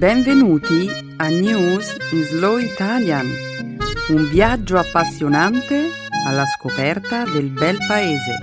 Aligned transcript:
Benvenuti 0.00 0.88
a 1.18 1.28
News 1.28 1.94
in 2.12 2.22
Slow 2.22 2.56
Italian, 2.56 3.26
un 4.08 4.30
viaggio 4.30 4.78
appassionante 4.78 5.90
alla 6.26 6.46
scoperta 6.46 7.24
del 7.24 7.50
bel 7.50 7.76
paese. 7.86 8.38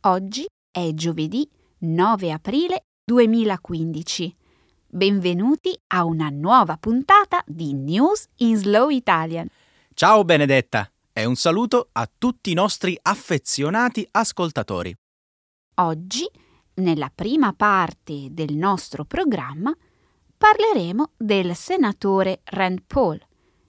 Oggi 0.00 0.46
è 0.70 0.90
giovedì 0.92 1.48
9 1.78 2.32
aprile 2.32 2.84
2015. 3.02 4.36
Benvenuti 4.88 5.74
a 5.86 6.04
una 6.04 6.28
nuova 6.28 6.76
puntata 6.76 7.42
di 7.46 7.72
News 7.72 8.26
in 8.40 8.58
Slow 8.58 8.90
Italian. 8.90 9.48
Ciao 10.02 10.24
Benedetta 10.24 10.90
e 11.12 11.26
un 11.26 11.36
saluto 11.36 11.90
a 11.92 12.10
tutti 12.10 12.50
i 12.50 12.54
nostri 12.54 12.98
affezionati 13.02 14.08
ascoltatori. 14.12 14.94
Oggi, 15.74 16.26
nella 16.76 17.12
prima 17.14 17.52
parte 17.52 18.28
del 18.30 18.54
nostro 18.54 19.04
programma, 19.04 19.76
parleremo 20.38 21.10
del 21.18 21.54
senatore 21.54 22.40
Rand 22.44 22.84
Paul, 22.86 23.20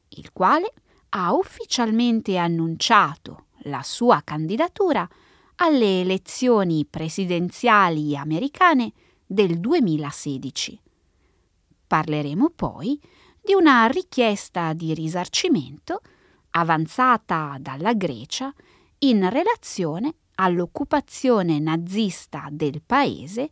il 0.08 0.32
quale 0.32 0.72
ha 1.10 1.34
ufficialmente 1.34 2.38
annunciato 2.38 3.48
la 3.64 3.84
sua 3.84 4.22
candidatura 4.24 5.06
alle 5.56 6.00
elezioni 6.00 6.86
presidenziali 6.90 8.16
americane 8.16 8.94
del 9.26 9.60
2016. 9.60 10.80
Parleremo 11.88 12.52
poi 12.52 12.98
di 13.44 13.54
una 13.54 13.86
richiesta 13.88 14.72
di 14.72 14.94
risarcimento 14.94 16.00
avanzata 16.52 17.58
dalla 17.60 17.94
Grecia 17.94 18.54
in 19.00 19.30
relazione 19.30 20.16
all'occupazione 20.36 21.60
nazista 21.60 22.48
del 22.52 22.82
paese 22.86 23.52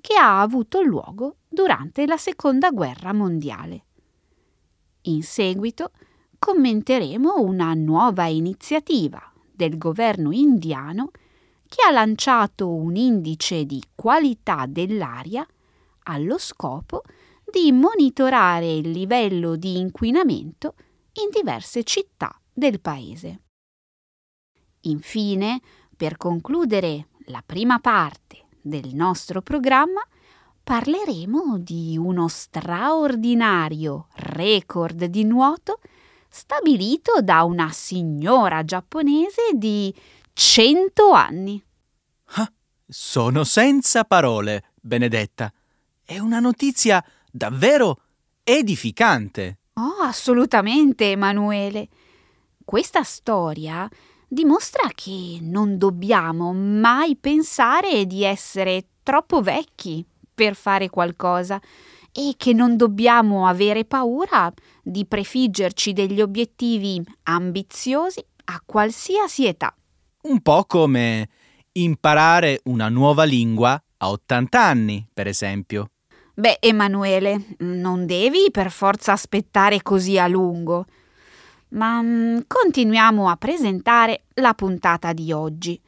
che 0.00 0.16
ha 0.16 0.40
avuto 0.40 0.82
luogo 0.82 1.36
durante 1.48 2.06
la 2.06 2.16
Seconda 2.16 2.70
Guerra 2.70 3.12
Mondiale. 3.12 3.84
In 5.02 5.22
seguito 5.22 5.90
commenteremo 6.38 7.40
una 7.40 7.74
nuova 7.74 8.26
iniziativa 8.26 9.20
del 9.50 9.78
governo 9.78 10.32
indiano 10.32 11.10
che 11.68 11.82
ha 11.86 11.90
lanciato 11.90 12.72
un 12.72 12.96
indice 12.96 13.64
di 13.64 13.82
qualità 13.94 14.66
dell'aria 14.68 15.46
allo 16.04 16.38
scopo 16.38 17.02
di 17.50 17.72
monitorare 17.72 18.70
il 18.70 18.90
livello 18.90 19.56
di 19.56 19.78
inquinamento 19.78 20.74
in 21.22 21.30
diverse 21.30 21.82
città 21.84 22.38
del 22.52 22.80
paese. 22.80 23.42
Infine, 24.82 25.60
per 25.96 26.16
concludere 26.16 27.08
la 27.26 27.42
prima 27.44 27.78
parte 27.80 28.46
del 28.60 28.94
nostro 28.94 29.42
programma, 29.42 30.00
parleremo 30.62 31.58
di 31.58 31.96
uno 31.96 32.28
straordinario 32.28 34.08
record 34.14 35.04
di 35.04 35.24
nuoto 35.24 35.80
stabilito 36.28 37.20
da 37.22 37.44
una 37.44 37.70
signora 37.70 38.64
giapponese 38.64 39.52
di 39.54 39.94
100 40.32 41.10
anni. 41.12 41.64
Ah, 42.34 42.52
sono 42.86 43.44
senza 43.44 44.04
parole, 44.04 44.72
Benedetta. 44.80 45.52
È 46.04 46.18
una 46.18 46.40
notizia 46.40 47.02
davvero 47.30 48.02
edificante. 48.42 49.58
Oh, 49.78 50.02
assolutamente, 50.02 51.10
Emanuele. 51.10 51.88
Questa 52.64 53.02
storia 53.02 53.86
dimostra 54.26 54.88
che 54.94 55.36
non 55.42 55.76
dobbiamo 55.76 56.54
mai 56.54 57.16
pensare 57.16 58.06
di 58.06 58.24
essere 58.24 58.86
troppo 59.02 59.42
vecchi 59.42 60.02
per 60.34 60.54
fare 60.54 60.88
qualcosa 60.88 61.60
e 62.10 62.34
che 62.38 62.54
non 62.54 62.78
dobbiamo 62.78 63.46
avere 63.46 63.84
paura 63.84 64.50
di 64.82 65.04
prefiggerci 65.04 65.92
degli 65.92 66.22
obiettivi 66.22 67.02
ambiziosi 67.24 68.24
a 68.46 68.62
qualsiasi 68.64 69.44
età. 69.44 69.76
Un 70.22 70.40
po' 70.40 70.64
come 70.64 71.28
imparare 71.72 72.60
una 72.64 72.88
nuova 72.88 73.24
lingua 73.24 73.78
a 73.98 74.10
80 74.10 74.58
anni, 74.58 75.06
per 75.12 75.26
esempio. 75.26 75.90
Beh, 76.38 76.58
Emanuele, 76.60 77.56
non 77.60 78.04
devi 78.04 78.50
per 78.50 78.70
forza 78.70 79.12
aspettare 79.12 79.80
così 79.80 80.18
a 80.18 80.26
lungo. 80.26 80.84
Ma 81.68 82.02
mm, 82.02 82.40
continuiamo 82.46 83.30
a 83.30 83.36
presentare 83.36 84.24
la 84.34 84.52
puntata 84.52 85.14
di 85.14 85.32
oggi. 85.32 85.80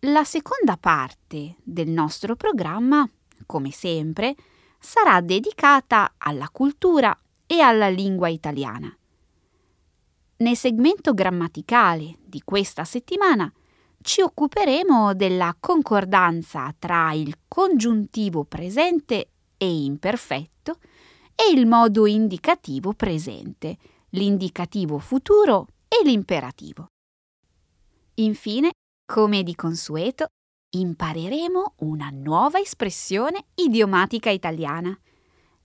La 0.00 0.24
seconda 0.24 0.78
parte 0.78 1.56
del 1.62 1.90
nostro 1.90 2.34
programma, 2.34 3.06
come 3.44 3.70
sempre, 3.70 4.34
sarà 4.78 5.20
dedicata 5.20 6.14
alla 6.16 6.48
cultura 6.50 7.14
e 7.46 7.60
alla 7.60 7.90
lingua 7.90 8.28
italiana. 8.28 8.90
Nel 10.38 10.56
segmento 10.56 11.12
grammaticale 11.12 12.16
di 12.24 12.40
questa 12.42 12.84
settimana 12.84 13.52
ci 14.00 14.22
occuperemo 14.22 15.12
della 15.12 15.54
concordanza 15.60 16.74
tra 16.78 17.12
il 17.12 17.36
congiuntivo 17.46 18.44
presente 18.44 19.32
e 19.58 19.84
imperfetto 19.84 20.78
e 21.34 21.52
il 21.52 21.66
modo 21.66 22.06
indicativo 22.06 22.94
presente, 22.94 23.76
l'indicativo 24.10 24.98
futuro 24.98 25.66
e 25.86 26.02
l'imperativo. 26.04 26.86
Infine, 28.14 28.70
come 29.04 29.42
di 29.42 29.54
consueto, 29.54 30.26
impareremo 30.70 31.74
una 31.78 32.10
nuova 32.12 32.58
espressione 32.58 33.46
idiomatica 33.54 34.30
italiana. 34.30 34.98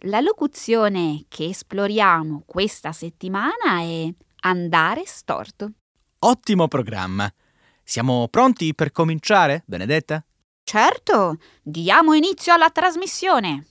La 0.06 0.20
locuzione 0.20 1.26
che 1.30 1.46
esploriamo 1.46 2.44
questa 2.46 2.92
settimana 2.92 3.80
è 3.80 4.14
andare 4.42 5.04
storto. 5.06 5.72
Ottimo 6.20 6.68
programma. 6.68 7.32
Siamo 7.84 8.28
pronti 8.30 8.74
per 8.76 8.92
cominciare, 8.92 9.64
Benedetta? 9.66 10.24
Certo, 10.64 11.38
diamo 11.62 12.14
inizio 12.14 12.54
alla 12.54 12.70
trasmissione. 12.70 13.68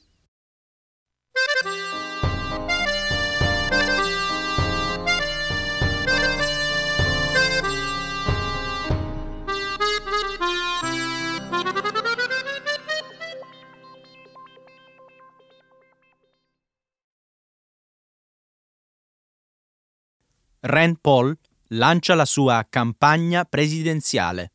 Rand 20.65 20.99
Paul 21.01 21.37
lancia 21.69 22.15
la 22.15 22.25
sua 22.25 22.65
campagna 22.69 23.45
presidenziale. 23.45 24.53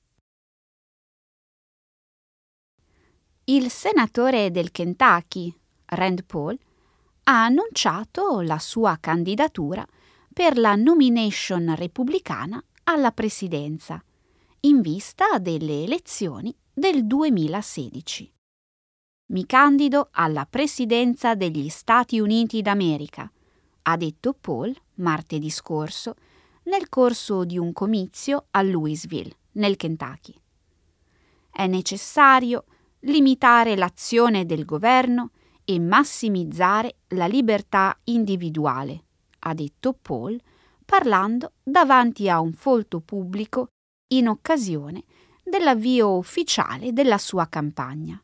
Il 3.45 3.69
senatore 3.69 4.49
del 4.49 4.71
Kentucky, 4.71 5.53
Rand 5.85 6.23
Paul, 6.25 6.57
ha 7.29 7.43
annunciato 7.43 8.39
la 8.41 8.57
sua 8.57 8.97
candidatura 8.99 9.85
per 10.33 10.57
la 10.57 10.75
nomination 10.75 11.75
repubblicana 11.75 12.63
alla 12.83 13.11
presidenza, 13.11 14.01
in 14.61 14.79
vista 14.79 15.37
delle 15.37 15.83
elezioni 15.83 16.55
del 16.73 17.05
2016. 17.05 18.33
Mi 19.33 19.45
candido 19.45 20.07
alla 20.11 20.45
presidenza 20.45 21.35
degli 21.35 21.67
Stati 21.67 22.17
Uniti 22.19 22.61
d'America, 22.61 23.29
ha 23.83 23.97
detto 23.97 24.33
Paul 24.33 24.73
martedì 24.95 25.49
scorso 25.49 26.15
nel 26.63 26.87
corso 26.87 27.43
di 27.43 27.57
un 27.57 27.73
comizio 27.73 28.45
a 28.51 28.61
Louisville, 28.61 29.35
nel 29.53 29.75
Kentucky. 29.75 30.33
È 31.51 31.67
necessario 31.67 32.63
limitare 33.01 33.75
l'azione 33.75 34.45
del 34.45 34.63
governo 34.63 35.31
e 35.69 35.79
massimizzare 35.79 36.99
la 37.09 37.25
libertà 37.25 37.99
individuale, 38.05 39.03
ha 39.39 39.53
detto 39.53 39.91
Paul 40.01 40.39
parlando 40.85 41.51
davanti 41.61 42.29
a 42.29 42.39
un 42.39 42.53
folto 42.53 43.01
pubblico 43.01 43.67
in 44.13 44.29
occasione 44.29 45.03
dell'avvio 45.43 46.15
ufficiale 46.15 46.93
della 46.93 47.17
sua 47.17 47.47
campagna. 47.47 48.21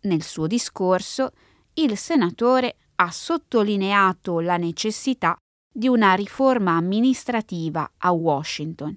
Nel 0.00 0.22
suo 0.22 0.46
discorso 0.46 1.32
il 1.74 1.96
senatore 1.96 2.76
ha 2.96 3.10
sottolineato 3.10 4.40
la 4.40 4.58
necessità 4.58 5.34
di 5.72 5.88
una 5.88 6.12
riforma 6.12 6.72
amministrativa 6.72 7.90
a 7.96 8.10
Washington 8.12 8.94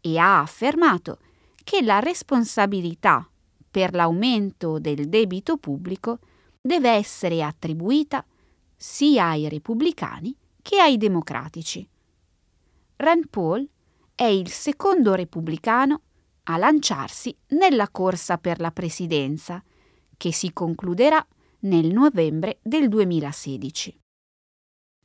e 0.00 0.18
ha 0.18 0.40
affermato 0.40 1.18
che 1.62 1.80
la 1.80 2.00
responsabilità 2.00 3.24
per 3.70 3.94
l'aumento 3.94 4.80
del 4.80 5.08
debito 5.08 5.56
pubblico 5.56 6.18
deve 6.60 6.90
essere 6.90 7.42
attribuita 7.42 8.24
sia 8.76 9.28
ai 9.28 9.48
repubblicani 9.48 10.36
che 10.62 10.78
ai 10.78 10.96
democratici. 10.96 11.88
Rand 12.96 13.28
Paul 13.28 13.66
è 14.14 14.24
il 14.24 14.50
secondo 14.50 15.14
repubblicano 15.14 16.02
a 16.44 16.56
lanciarsi 16.56 17.34
nella 17.48 17.88
corsa 17.88 18.36
per 18.36 18.60
la 18.60 18.70
presidenza, 18.70 19.62
che 20.16 20.32
si 20.32 20.52
concluderà 20.52 21.24
nel 21.60 21.92
novembre 21.92 22.58
del 22.62 22.88
2016. 22.88 23.98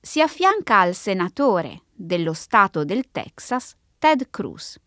Si 0.02 0.22
affianca 0.22 0.80
al 0.80 0.94
senatore 0.94 1.84
dello 1.94 2.34
Stato 2.34 2.84
del 2.84 3.10
Texas, 3.12 3.76
Ted 3.98 4.30
Cruz, 4.30 4.78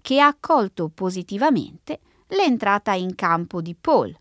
che 0.00 0.20
ha 0.20 0.26
accolto 0.26 0.88
positivamente 0.88 2.00
l'entrata 2.28 2.92
in 2.92 3.14
campo 3.14 3.60
di 3.60 3.74
Paul, 3.74 4.16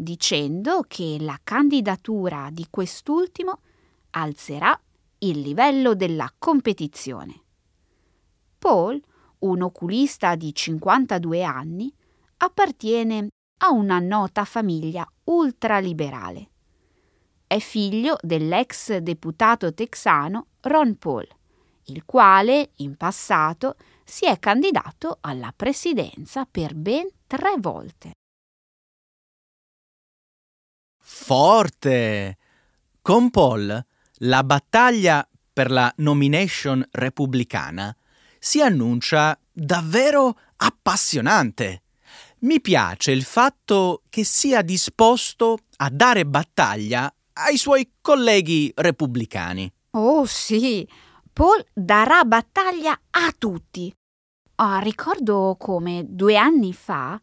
dicendo 0.00 0.84
che 0.86 1.16
la 1.18 1.40
candidatura 1.42 2.50
di 2.52 2.68
quest'ultimo 2.70 3.62
alzerà 4.10 4.80
il 5.18 5.40
livello 5.40 5.96
della 5.96 6.32
competizione. 6.38 7.42
Paul, 8.56 9.02
un 9.40 9.62
oculista 9.62 10.36
di 10.36 10.54
52 10.54 11.42
anni, 11.42 11.92
appartiene 12.36 13.26
a 13.58 13.72
una 13.72 13.98
nota 13.98 14.44
famiglia 14.44 15.04
ultraliberale. 15.24 16.50
È 17.44 17.58
figlio 17.58 18.18
dell'ex 18.20 18.98
deputato 18.98 19.74
texano 19.74 20.46
Ron 20.60 20.96
Paul, 20.96 21.26
il 21.86 22.04
quale 22.04 22.70
in 22.76 22.96
passato 22.96 23.74
si 24.04 24.26
è 24.26 24.38
candidato 24.38 25.18
alla 25.22 25.52
presidenza 25.56 26.46
per 26.48 26.74
ben 26.74 27.08
tre 27.26 27.54
volte. 27.58 28.12
Forte! 31.10 32.36
Con 33.00 33.30
Paul 33.30 33.84
la 34.18 34.44
battaglia 34.44 35.26
per 35.54 35.70
la 35.70 35.90
nomination 35.96 36.86
repubblicana 36.90 37.96
si 38.38 38.60
annuncia 38.60 39.36
davvero 39.50 40.38
appassionante. 40.56 41.82
Mi 42.40 42.60
piace 42.60 43.10
il 43.12 43.24
fatto 43.24 44.02
che 44.10 44.22
sia 44.22 44.60
disposto 44.60 45.60
a 45.76 45.88
dare 45.88 46.26
battaglia 46.26 47.12
ai 47.32 47.56
suoi 47.56 47.94
colleghi 48.02 48.70
repubblicani. 48.76 49.72
Oh 49.92 50.26
sì, 50.26 50.86
Paul 51.32 51.64
darà 51.72 52.22
battaglia 52.24 52.92
a 53.10 53.32
tutti. 53.36 53.90
Oh, 54.56 54.78
ricordo 54.80 55.56
come 55.58 56.04
due 56.06 56.36
anni 56.36 56.74
fa 56.74 57.18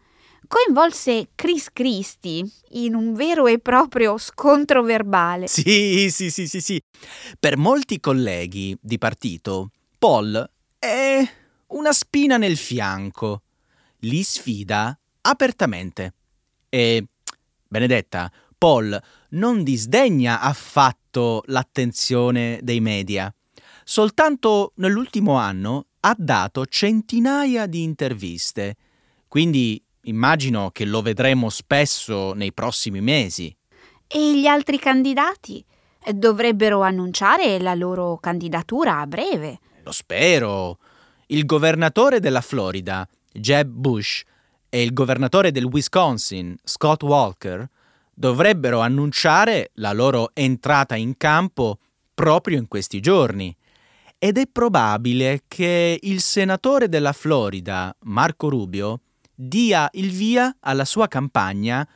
coinvolse 0.56 1.32
Chris 1.36 1.68
Christie 1.74 2.50
in 2.70 2.96
un 2.96 3.14
vero 3.14 3.46
e 3.46 3.60
proprio 3.60 4.18
scontro 4.18 4.84
verbale. 4.84 5.48
Sì, 5.48 6.10
sì, 6.10 6.32
sì, 6.32 6.48
sì, 6.48 6.62
sì. 6.62 6.82
Per 7.38 7.58
molti 7.58 8.00
colleghi 8.00 8.78
di 8.80 8.98
partito, 8.98 9.72
Paul 10.00 10.50
è 10.80 11.30
una 11.68 11.92
spina 11.92 12.38
nel 12.38 12.56
fianco. 12.56 13.42
Li 14.00 14.24
sfida 14.24 14.98
apertamente. 15.24 16.14
E, 16.70 17.06
Benedetta, 17.68 18.32
Paul 18.58 18.98
non 19.32 19.62
disdegna 19.62 20.40
affatto 20.40 21.44
l'attenzione 21.48 22.60
dei 22.64 22.80
media. 22.80 23.34
Soltanto 23.84 24.72
nell'ultimo 24.76 25.34
anno 25.34 25.88
ha 26.00 26.16
dato 26.18 26.66
centinaia 26.66 27.66
di 27.66 27.84
interviste, 27.84 28.78
quindi 29.28 29.84
immagino 30.06 30.72
che 30.72 30.86
lo 30.86 31.02
vedremo 31.02 31.50
spesso 31.50 32.34
nei 32.34 32.54
prossimi 32.54 33.02
mesi. 33.02 33.56
E 34.08 34.40
gli 34.40 34.48
altri 34.48 34.80
candidati? 34.80 35.64
Dovrebbero 36.14 36.82
annunciare 36.82 37.60
la 37.60 37.74
loro 37.74 38.18
candidatura 38.18 39.00
a 39.00 39.08
breve. 39.08 39.60
Lo 39.84 39.92
spero. 39.92 40.80
Il 41.28 41.46
governatore 41.46 42.20
della 42.20 42.42
Florida, 42.42 43.08
Jeb 43.32 43.68
Bush, 43.70 44.24
e 44.70 44.84
il 44.84 44.94
governatore 44.94 45.52
del 45.52 45.64
Wisconsin, 45.64 46.56
Scott 46.64 47.02
Walker, 47.04 47.68
dovrebbero 48.14 48.80
annunciare 48.80 49.72
la 49.76 49.94
loro 49.94 50.32
entrata 50.34 50.96
in 50.96 51.18
campo 51.18 51.80
proprio 52.14 52.58
in 52.58 52.68
questi 52.68 53.00
giorni. 53.00 53.56
Ed 54.18 54.38
è 54.38 54.48
probabile 54.52 55.44
che 55.48 56.00
il 56.02 56.22
senatore 56.22 56.88
della 56.88 57.14
Florida, 57.14 57.96
Marco 58.04 58.50
Rubio, 58.50 59.02
dia 59.36 59.90
il 59.94 60.10
via 60.10 60.56
alla 60.62 60.86
sua 60.86 61.08
campagna 61.08 61.88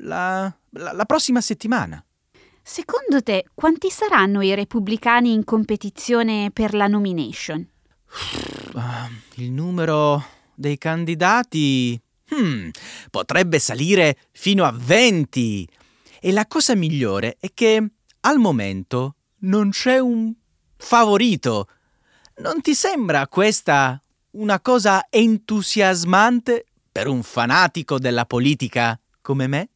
la, 0.00 0.52
la, 0.70 0.92
la 0.92 1.04
prossima 1.04 1.40
settimana. 1.40 2.02
Secondo 2.62 3.22
te, 3.22 3.44
quanti 3.54 3.90
saranno 3.90 4.40
i 4.42 4.54
repubblicani 4.54 5.32
in 5.32 5.44
competizione 5.44 6.50
per 6.52 6.74
la 6.74 6.88
nomination? 6.88 7.64
Il 9.34 9.52
numero 9.52 10.24
dei 10.54 10.76
candidati 10.76 12.00
hmm, 12.34 12.68
potrebbe 13.10 13.58
salire 13.60 14.18
fino 14.32 14.64
a 14.64 14.74
20. 14.76 15.68
E 16.20 16.32
la 16.32 16.46
cosa 16.46 16.74
migliore 16.74 17.36
è 17.38 17.50
che 17.54 17.86
al 18.20 18.38
momento 18.38 19.14
non 19.40 19.70
c'è 19.70 19.98
un 19.98 20.34
favorito. 20.76 21.68
Non 22.38 22.60
ti 22.62 22.74
sembra 22.74 23.28
questa 23.28 24.00
una 24.32 24.60
cosa 24.60 25.06
entusiasmante 25.08 26.66
per 26.96 27.08
un 27.08 27.22
fanatico 27.22 27.98
della 27.98 28.24
politica 28.24 28.98
come 29.20 29.46
me? 29.46 29.68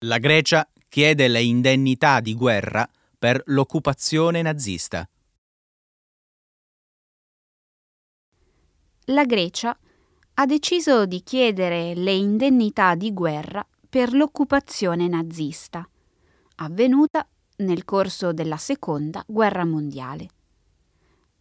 La 0.00 0.18
Grecia 0.18 0.68
chiede 0.90 1.28
le 1.28 1.40
indennità 1.40 2.20
di 2.20 2.34
guerra 2.34 2.86
per 3.18 3.40
l'occupazione 3.46 4.42
nazista. 4.42 5.08
La 9.06 9.24
Grecia 9.24 9.76
ha 10.34 10.46
deciso 10.46 11.06
di 11.06 11.22
chiedere 11.22 11.94
le 11.94 12.12
indennità 12.12 12.94
di 12.94 13.12
guerra 13.12 13.66
per 13.88 14.12
l'occupazione 14.12 15.08
nazista, 15.08 15.86
avvenuta 16.56 17.26
nel 17.56 17.84
corso 17.84 18.32
della 18.32 18.56
Seconda 18.56 19.24
Guerra 19.26 19.64
Mondiale. 19.64 20.28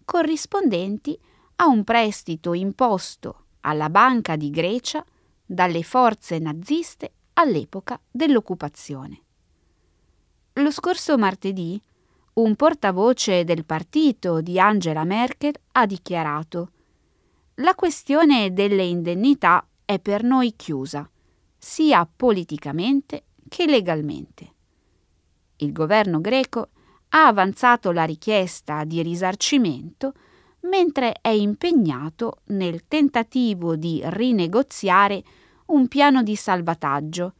corrispondenti 0.05 1.17
a 1.57 1.67
un 1.67 1.83
prestito 1.83 2.53
imposto 2.53 3.45
alla 3.61 3.89
Banca 3.89 4.35
di 4.35 4.49
Grecia 4.49 5.05
dalle 5.45 5.83
forze 5.83 6.39
naziste 6.39 7.11
all'epoca 7.33 7.99
dell'occupazione. 8.09 9.21
Lo 10.53 10.71
scorso 10.71 11.17
martedì 11.17 11.81
un 12.33 12.55
portavoce 12.55 13.43
del 13.43 13.63
partito 13.63 14.41
di 14.41 14.59
Angela 14.59 15.03
Merkel 15.03 15.53
ha 15.73 15.85
dichiarato 15.85 16.71
La 17.55 17.75
questione 17.75 18.53
delle 18.53 18.83
indennità 18.83 19.67
è 19.85 19.99
per 19.99 20.23
noi 20.23 20.55
chiusa, 20.55 21.07
sia 21.57 22.07
politicamente 22.07 23.25
che 23.47 23.67
legalmente. 23.67 24.51
Il 25.57 25.71
governo 25.71 26.21
greco 26.21 26.69
ha 27.15 27.27
avanzato 27.27 27.91
la 27.91 28.03
richiesta 28.03 28.83
di 28.83 29.01
risarcimento 29.01 30.13
mentre 30.61 31.13
è 31.21 31.29
impegnato 31.29 32.41
nel 32.45 32.87
tentativo 32.87 33.75
di 33.75 34.01
rinegoziare 34.03 35.23
un 35.67 35.87
piano 35.87 36.23
di 36.23 36.35
salvataggio 36.35 37.33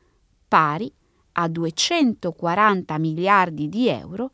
pari 0.48 0.92
a 1.34 1.48
240 1.48 2.98
miliardi 3.00 3.70
di 3.70 3.88
euro 3.88 4.30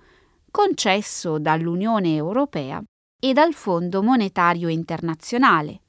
concesso 0.51 1.37
dall'Unione 1.39 2.15
Europea 2.15 2.81
e 3.19 3.33
dal 3.33 3.53
Fondo 3.53 4.01
Monetario 4.01 4.67
Internazionale, 4.67 5.81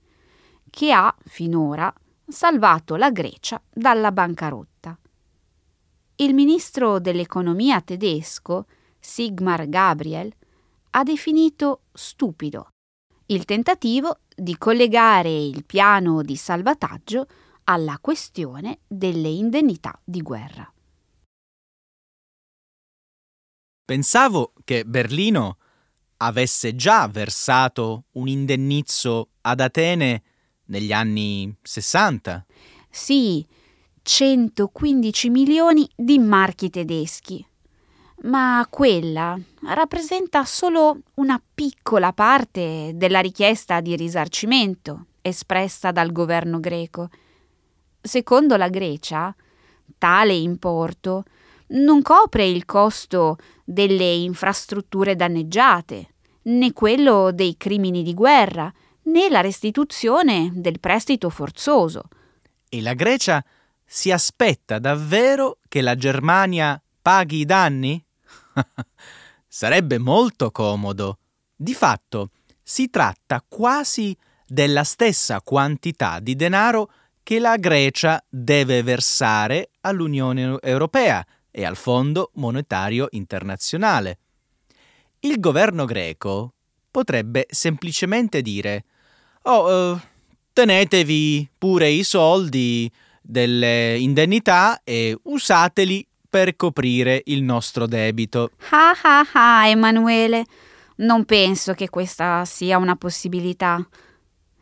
che 0.69 0.93
ha 0.93 1.13
finora 1.25 1.93
salvato 2.29 2.97
la 2.97 3.11
Grecia 3.11 3.61
dalla 3.73 4.13
bancarotta. 4.13 4.97
Il 6.17 6.35
ministro 6.35 7.01
dell'economia 7.01 7.81
tedesco, 7.81 8.67
Sigmar 9.01 9.69
Gabriel, 9.69 10.33
ha 10.91 11.03
definito 11.03 11.83
stupido 11.93 12.71
il 13.31 13.45
tentativo 13.45 14.19
di 14.35 14.59
collegare 14.59 15.31
il 15.31 15.65
piano 15.65 16.23
di 16.23 16.37
salvataggio 16.37 17.27
alla 17.65 17.99
questione 18.01 18.81
delle 18.87 19.29
indennità 19.29 19.99
di 20.05 20.21
guerra. 20.21 20.73
Pensavo 23.85 24.53
che 24.65 24.85
Berlino 24.85 25.59
avesse 26.19 26.75
già 26.75 27.07
versato 27.09 28.05
un 28.13 28.29
indennizzo 28.29 29.31
ad 29.43 29.61
Atene 29.61 30.23
negli 30.67 30.93
anni 30.93 31.53
60. 31.63 32.47
Sì, 32.89 33.47
115 34.03 35.31
milioni 35.31 35.89
di 35.95 36.19
marchi 36.19 36.71
tedeschi. 36.71 37.45
Ma 38.23 38.67
quella 38.69 39.39
rappresenta 39.63 40.45
solo 40.45 40.99
una 41.15 41.41
piccola 41.55 42.13
parte 42.13 42.93
della 42.95 43.21
richiesta 43.21 43.81
di 43.81 43.97
risarcimento 43.97 45.07
espressa 45.23 45.91
dal 45.91 46.13
governo 46.13 46.61
greco. 46.61 47.09
Secondo 48.01 48.57
la 48.57 48.69
Grecia, 48.69 49.35
tale 49.97 50.35
importo 50.35 51.25
non 51.69 52.03
copre 52.03 52.47
il 52.47 52.65
costo 52.65 53.37
delle 53.65 54.13
infrastrutture 54.15 55.17
danneggiate, 55.17 56.09
né 56.43 56.73
quello 56.73 57.31
dei 57.33 57.57
crimini 57.57 58.03
di 58.03 58.15
guerra, 58.15 58.73
né 59.03 59.29
la 59.29 59.41
restituzione 59.41 60.51
del 60.55 60.81
prestito 60.81 61.31
forzoso. 61.31 62.05
E 62.69 62.83
la 62.83 62.95
Grecia 62.95 63.43
si 63.85 64.11
aspetta 64.11 64.79
davvero 64.79 65.59
che 65.69 65.81
la 65.81 65.95
Germania 65.95 66.81
paghi 67.01 67.41
i 67.41 67.45
danni? 67.45 68.05
Sarebbe 69.47 69.99
molto 69.99 70.51
comodo. 70.51 71.19
Di 71.55 71.75
fatto, 71.75 72.31
si 72.63 72.89
tratta 72.89 73.45
quasi 73.47 74.17
della 74.47 74.85
stessa 74.85 75.41
quantità 75.43 76.21
di 76.21 76.37
denaro 76.37 76.91
che 77.23 77.39
la 77.39 77.57
Grecia 77.57 78.25
deve 78.29 78.83
versare 78.83 79.71
all'Unione 79.83 80.57
Europea 80.61 81.25
e 81.51 81.65
al 81.65 81.77
Fondo 81.77 82.31
Monetario 82.35 83.09
Internazionale. 83.11 84.19
Il 85.21 85.39
governo 85.39 85.85
greco 85.85 86.55
potrebbe 86.91 87.47
semplicemente 87.51 88.43
dire 88.43 88.85
Oh, 89.43 89.93
uh, 89.93 90.01
tenetevi 90.53 91.51
pure 91.57 91.89
i 91.89 92.03
soldi 92.03 92.91
delle 93.23 93.97
indennità 93.99 94.81
e 94.85 95.17
usateli 95.23 96.07
per 96.31 96.55
coprire 96.55 97.23
il 97.27 97.43
nostro 97.43 97.87
debito. 97.87 98.53
Ah 98.71 98.95
ah 99.03 99.27
ah, 99.33 99.69
Emanuele, 99.69 100.47
non 100.97 101.25
penso 101.25 101.75
che 101.75 101.91
questa 101.91 102.45
sia 102.45 102.79
una 102.79 102.95
possibilità. 102.95 103.85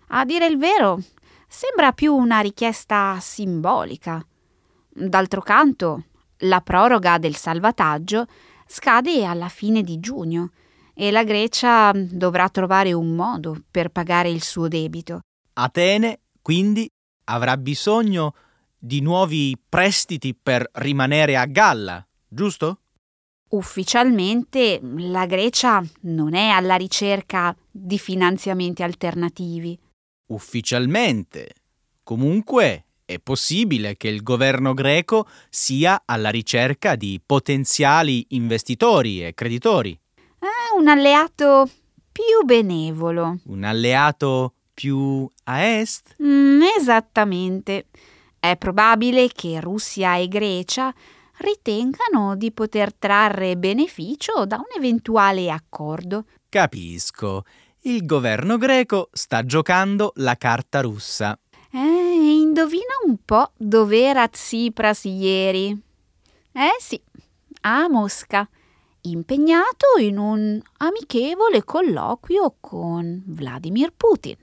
A 0.08 0.24
dire 0.24 0.46
il 0.46 0.56
vero, 0.56 0.98
sembra 1.46 1.92
più 1.92 2.14
una 2.14 2.40
richiesta 2.40 3.18
simbolica. 3.20 4.24
D'altro 4.88 5.42
canto, 5.42 6.04
la 6.42 6.62
proroga 6.62 7.18
del 7.18 7.36
salvataggio 7.36 8.26
scade 8.66 9.24
alla 9.24 9.48
fine 9.48 9.82
di 9.82 10.00
giugno 10.00 10.50
e 10.94 11.10
la 11.10 11.22
Grecia 11.22 11.92
dovrà 11.94 12.48
trovare 12.48 12.92
un 12.94 13.14
modo 13.14 13.62
per 13.70 13.90
pagare 13.90 14.30
il 14.30 14.42
suo 14.42 14.68
debito. 14.68 15.20
Atene, 15.52 16.20
quindi, 16.40 16.88
avrà 17.24 17.56
bisogno 17.56 18.32
di 18.32 18.47
nuovi 19.00 19.56
prestiti 19.68 20.34
per 20.34 20.68
rimanere 20.74 21.36
a 21.36 21.46
galla, 21.46 22.06
giusto? 22.26 22.80
Ufficialmente 23.50 24.78
la 24.82 25.26
Grecia 25.26 25.82
non 26.02 26.34
è 26.34 26.48
alla 26.48 26.76
ricerca 26.76 27.56
di 27.70 27.98
finanziamenti 27.98 28.82
alternativi. 28.82 29.78
Ufficialmente. 30.26 31.54
Comunque 32.02 32.84
è 33.06 33.18
possibile 33.18 33.96
che 33.96 34.08
il 34.08 34.22
governo 34.22 34.74
greco 34.74 35.26
sia 35.48 36.02
alla 36.04 36.28
ricerca 36.28 36.94
di 36.94 37.18
potenziali 37.24 38.26
investitori 38.30 39.24
e 39.24 39.32
creditori. 39.32 39.98
È 40.38 40.78
un 40.78 40.88
alleato 40.88 41.70
più 42.12 42.44
benevolo. 42.44 43.38
Un 43.44 43.64
alleato 43.64 44.52
più 44.74 45.26
a 45.44 45.62
est? 45.62 46.16
Mm, 46.22 46.60
esattamente. 46.78 47.86
È 48.40 48.56
probabile 48.56 49.28
che 49.28 49.60
Russia 49.60 50.16
e 50.16 50.28
Grecia 50.28 50.94
ritengano 51.38 52.36
di 52.36 52.52
poter 52.52 52.94
trarre 52.94 53.56
beneficio 53.56 54.46
da 54.46 54.56
un 54.56 54.66
eventuale 54.76 55.50
accordo. 55.50 56.24
Capisco. 56.48 57.44
Il 57.82 58.04
governo 58.04 58.56
greco 58.56 59.08
sta 59.12 59.44
giocando 59.44 60.12
la 60.16 60.36
carta 60.36 60.80
russa. 60.80 61.38
Eh, 61.70 61.78
indovina 61.78 62.94
un 63.06 63.18
po' 63.24 63.52
dove 63.56 64.02
era 64.02 64.26
Tsipras 64.28 65.04
ieri. 65.04 65.70
Eh 66.52 66.76
sì, 66.78 67.00
a 67.62 67.88
Mosca, 67.88 68.48
impegnato 69.02 69.98
in 70.00 70.18
un 70.18 70.60
amichevole 70.78 71.62
colloquio 71.62 72.56
con 72.60 73.22
Vladimir 73.26 73.92
Putin. 73.96 74.36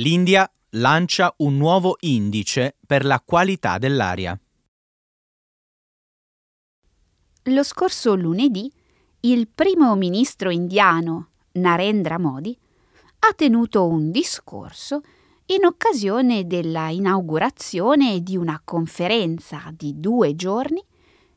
L'India 0.00 0.50
lancia 0.70 1.34
un 1.38 1.58
nuovo 1.58 1.96
indice 2.00 2.74
per 2.86 3.04
la 3.04 3.20
qualità 3.22 3.76
dell'aria. 3.76 4.38
Lo 7.42 7.62
scorso 7.62 8.14
lunedì 8.14 8.72
il 9.20 9.46
primo 9.46 9.94
ministro 9.96 10.48
indiano 10.48 11.32
Narendra 11.52 12.18
Modi 12.18 12.56
ha 13.18 13.34
tenuto 13.34 13.86
un 13.88 14.10
discorso 14.10 15.02
in 15.46 15.66
occasione 15.66 16.46
della 16.46 16.88
inaugurazione 16.88 18.22
di 18.22 18.38
una 18.38 18.58
conferenza 18.64 19.70
di 19.76 20.00
due 20.00 20.34
giorni 20.34 20.82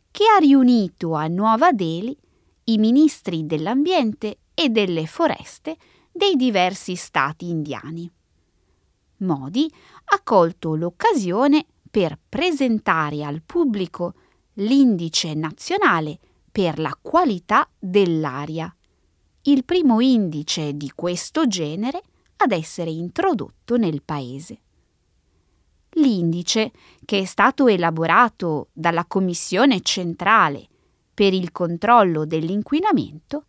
che 0.10 0.24
ha 0.34 0.38
riunito 0.38 1.16
a 1.16 1.28
Nuova 1.28 1.74
Delhi 1.74 2.18
i 2.66 2.78
ministri 2.78 3.46
dell'ambiente 3.46 4.38
e 4.54 4.70
delle 4.70 5.06
foreste 5.06 5.76
dei 6.10 6.38
diversi 6.38 6.96
stati 6.96 7.50
indiani. 7.50 8.10
Modi 9.18 9.72
ha 10.06 10.22
colto 10.24 10.76
l'occasione 10.76 11.66
per 11.90 12.18
presentare 12.28 13.24
al 13.24 13.42
pubblico 13.46 14.14
l'indice 14.54 15.34
nazionale 15.34 16.20
per 16.52 16.80
la 16.80 16.98
qualità 17.02 17.68
dell'aria, 17.80 18.74
il 19.44 19.66
primo 19.66 20.00
indice 20.00 20.76
di 20.76 20.92
questo 20.94 21.48
genere 21.48 22.02
ad 22.38 22.52
essere 22.52 22.90
introdotto 22.90 23.78
nel 23.78 24.02
paese. 24.04 24.60
L'indice, 25.96 26.72
che 27.06 27.20
è 27.20 27.26
stato 27.26 27.68
elaborato 27.68 28.70
dalla 28.74 29.06
Commissione 29.06 29.82
centrale 29.82 30.68
per 31.14 31.34
il 31.34 31.52
controllo 31.52 32.26
dell'inquinamento, 32.26 33.46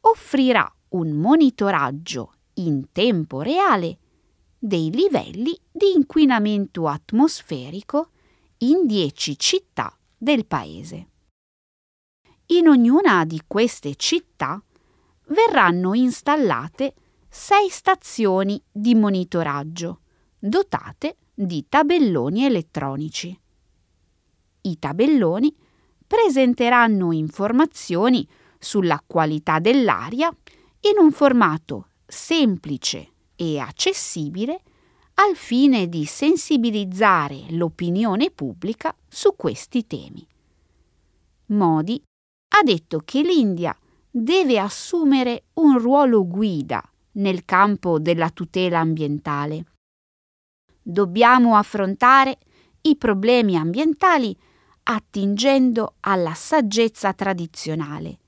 offrirà 0.00 0.72
un 0.90 1.10
monitoraggio 1.12 2.32
in 2.54 2.90
tempo 2.92 3.42
reale 3.42 3.98
dei 4.62 4.90
livelli 4.90 5.58
di 5.72 5.92
inquinamento 5.94 6.86
atmosferico 6.86 8.10
in 8.58 8.86
dieci 8.86 9.38
città 9.38 9.96
del 10.18 10.44
paese. 10.44 11.08
In 12.48 12.68
ognuna 12.68 13.24
di 13.24 13.40
queste 13.46 13.94
città 13.94 14.62
verranno 15.28 15.94
installate 15.94 16.92
sei 17.26 17.70
stazioni 17.70 18.62
di 18.70 18.94
monitoraggio 18.94 20.00
dotate 20.38 21.16
di 21.32 21.64
tabelloni 21.66 22.44
elettronici. 22.44 23.40
I 24.62 24.78
tabelloni 24.78 25.56
presenteranno 26.06 27.12
informazioni 27.12 28.28
sulla 28.58 29.02
qualità 29.06 29.58
dell'aria 29.58 30.28
in 30.80 30.98
un 30.98 31.12
formato 31.12 31.86
semplice 32.04 33.09
e 33.40 33.58
accessibile 33.58 34.60
al 35.14 35.34
fine 35.34 35.88
di 35.88 36.04
sensibilizzare 36.04 37.46
l'opinione 37.52 38.30
pubblica 38.30 38.94
su 39.08 39.34
questi 39.34 39.86
temi. 39.86 40.26
Modi 41.46 42.02
ha 42.52 42.62
detto 42.62 43.00
che 43.02 43.22
l'India 43.22 43.74
deve 44.10 44.58
assumere 44.58 45.44
un 45.54 45.78
ruolo 45.78 46.26
guida 46.26 46.86
nel 47.12 47.46
campo 47.46 47.98
della 47.98 48.28
tutela 48.28 48.78
ambientale. 48.78 49.64
Dobbiamo 50.82 51.56
affrontare 51.56 52.38
i 52.82 52.96
problemi 52.96 53.56
ambientali 53.56 54.36
attingendo 54.82 55.94
alla 56.00 56.34
saggezza 56.34 57.14
tradizionale. 57.14 58.18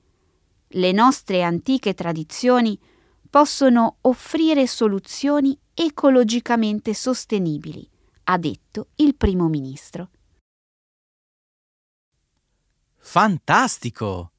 Le 0.69 0.91
nostre 0.91 1.43
antiche 1.43 1.93
tradizioni 1.93 2.79
possono 3.33 3.97
offrire 4.01 4.67
soluzioni 4.67 5.57
ecologicamente 5.73 6.93
sostenibili, 6.93 7.89
ha 8.25 8.37
detto 8.37 8.89
il 8.97 9.15
primo 9.15 9.47
ministro. 9.47 10.11
Fantastico! 12.95 14.33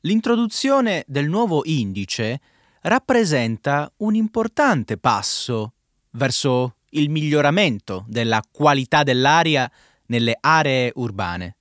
L'introduzione 0.00 1.04
del 1.06 1.28
nuovo 1.28 1.60
indice 1.66 2.40
rappresenta 2.80 3.92
un 3.98 4.14
importante 4.14 4.96
passo 4.96 5.74
verso 6.12 6.76
il 6.92 7.10
miglioramento 7.10 8.06
della 8.08 8.42
qualità 8.50 9.02
dell'aria 9.02 9.70
nelle 10.06 10.34
aree 10.40 10.92
urbane. 10.94 11.56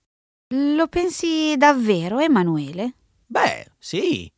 Lo 0.53 0.87
pensi 0.87 1.57
davvero, 1.57 2.19
Emanuele? 2.19 2.93
Beh, 3.25 3.69
sì. 3.77 4.31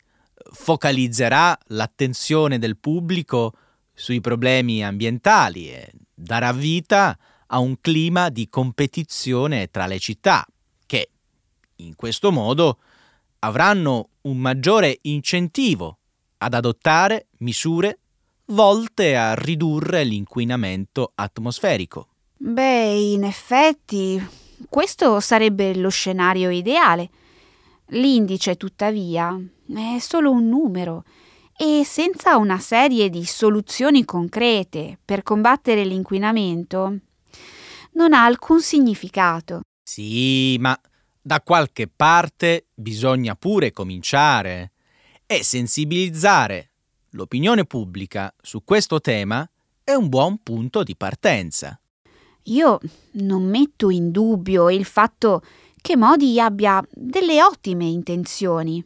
Focalizzerà 0.52 1.58
l'attenzione 1.68 2.60
del 2.60 2.78
pubblico 2.78 3.54
sui 3.94 4.22
problemi 4.22 4.84
ambientali 4.84 5.70
e 5.70 5.92
darà 6.14 6.52
vita 6.54 7.18
a 7.48 7.60
un 7.60 7.80
clima 7.82 8.30
di 8.30 8.48
competizione 8.50 9.70
tra 9.70 9.86
le 9.86 10.00
città, 10.00 10.46
che 10.86 11.10
in 11.78 11.96
questo 11.96 12.32
modo 12.32 12.80
avranno 13.40 14.10
un 14.22 14.38
maggiore 14.38 15.00
incentivo 15.02 15.98
ad 16.38 16.54
adottare 16.54 17.28
misure 17.40 18.00
volte 18.48 19.16
a 19.16 19.34
ridurre 19.34 20.04
l'inquinamento 20.04 21.12
atmosferico. 21.16 22.08
Beh, 22.38 23.14
in 23.14 23.24
effetti, 23.24 24.22
questo 24.68 25.20
sarebbe 25.20 25.76
lo 25.76 25.90
scenario 25.90 26.50
ideale. 26.50 27.10
L'indice, 27.88 28.56
tuttavia, 28.56 29.40
è 29.76 30.00
solo 30.00 30.32
un 30.32 30.48
numero 30.48 31.04
e 31.58 31.84
senza 31.86 32.38
una 32.38 32.60
serie 32.60 33.10
di 33.10 33.26
soluzioni 33.26 34.06
concrete 34.06 34.98
per 35.04 35.22
combattere 35.24 35.84
l'inquinamento 35.84 37.00
non 37.94 38.14
ha 38.14 38.24
alcun 38.24 38.62
significato. 38.62 39.62
Sì, 39.84 40.58
ma 40.60 40.80
da 41.22 41.42
qualche 41.42 41.88
parte 41.88 42.68
bisogna 42.74 43.36
pure 43.36 43.72
cominciare 43.72 44.72
e 45.26 45.44
sensibilizzare 45.44 46.72
l'opinione 47.12 47.66
pubblica 47.66 48.34
su 48.42 48.64
questo 48.64 49.00
tema 49.02 49.48
è 49.84 49.94
un 49.94 50.10
buon 50.10 50.40
punto 50.42 50.84
di 50.84 50.96
partenza. 50.96 51.80
Io 52.46 52.80
non 53.14 53.44
metto 53.44 53.90
in 53.90 54.12
dubbio 54.12 54.70
il 54.70 54.86
fatto 54.86 55.42
che 55.80 55.96
Modi 55.96 56.40
abbia 56.40 56.84
delle 56.92 57.42
ottime 57.44 57.86
intenzioni. 57.86 58.84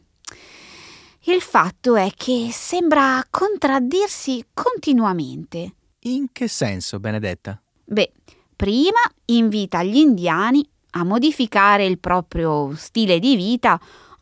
Il 1.28 1.40
fatto 1.40 1.96
è 1.96 2.12
che 2.14 2.50
sembra 2.52 3.20
contraddirsi 3.28 4.44
continuamente. 4.54 5.74
In 6.02 6.26
che 6.30 6.46
senso, 6.46 7.00
Benedetta? 7.00 7.60
Beh, 7.84 8.12
prima 8.54 9.00
invita 9.24 9.82
gli 9.82 9.96
indiani 9.96 10.64
a 10.90 11.02
modificare 11.02 11.84
il 11.84 11.98
proprio 11.98 12.76
stile 12.76 13.18
di 13.18 13.34
vita 13.34 13.80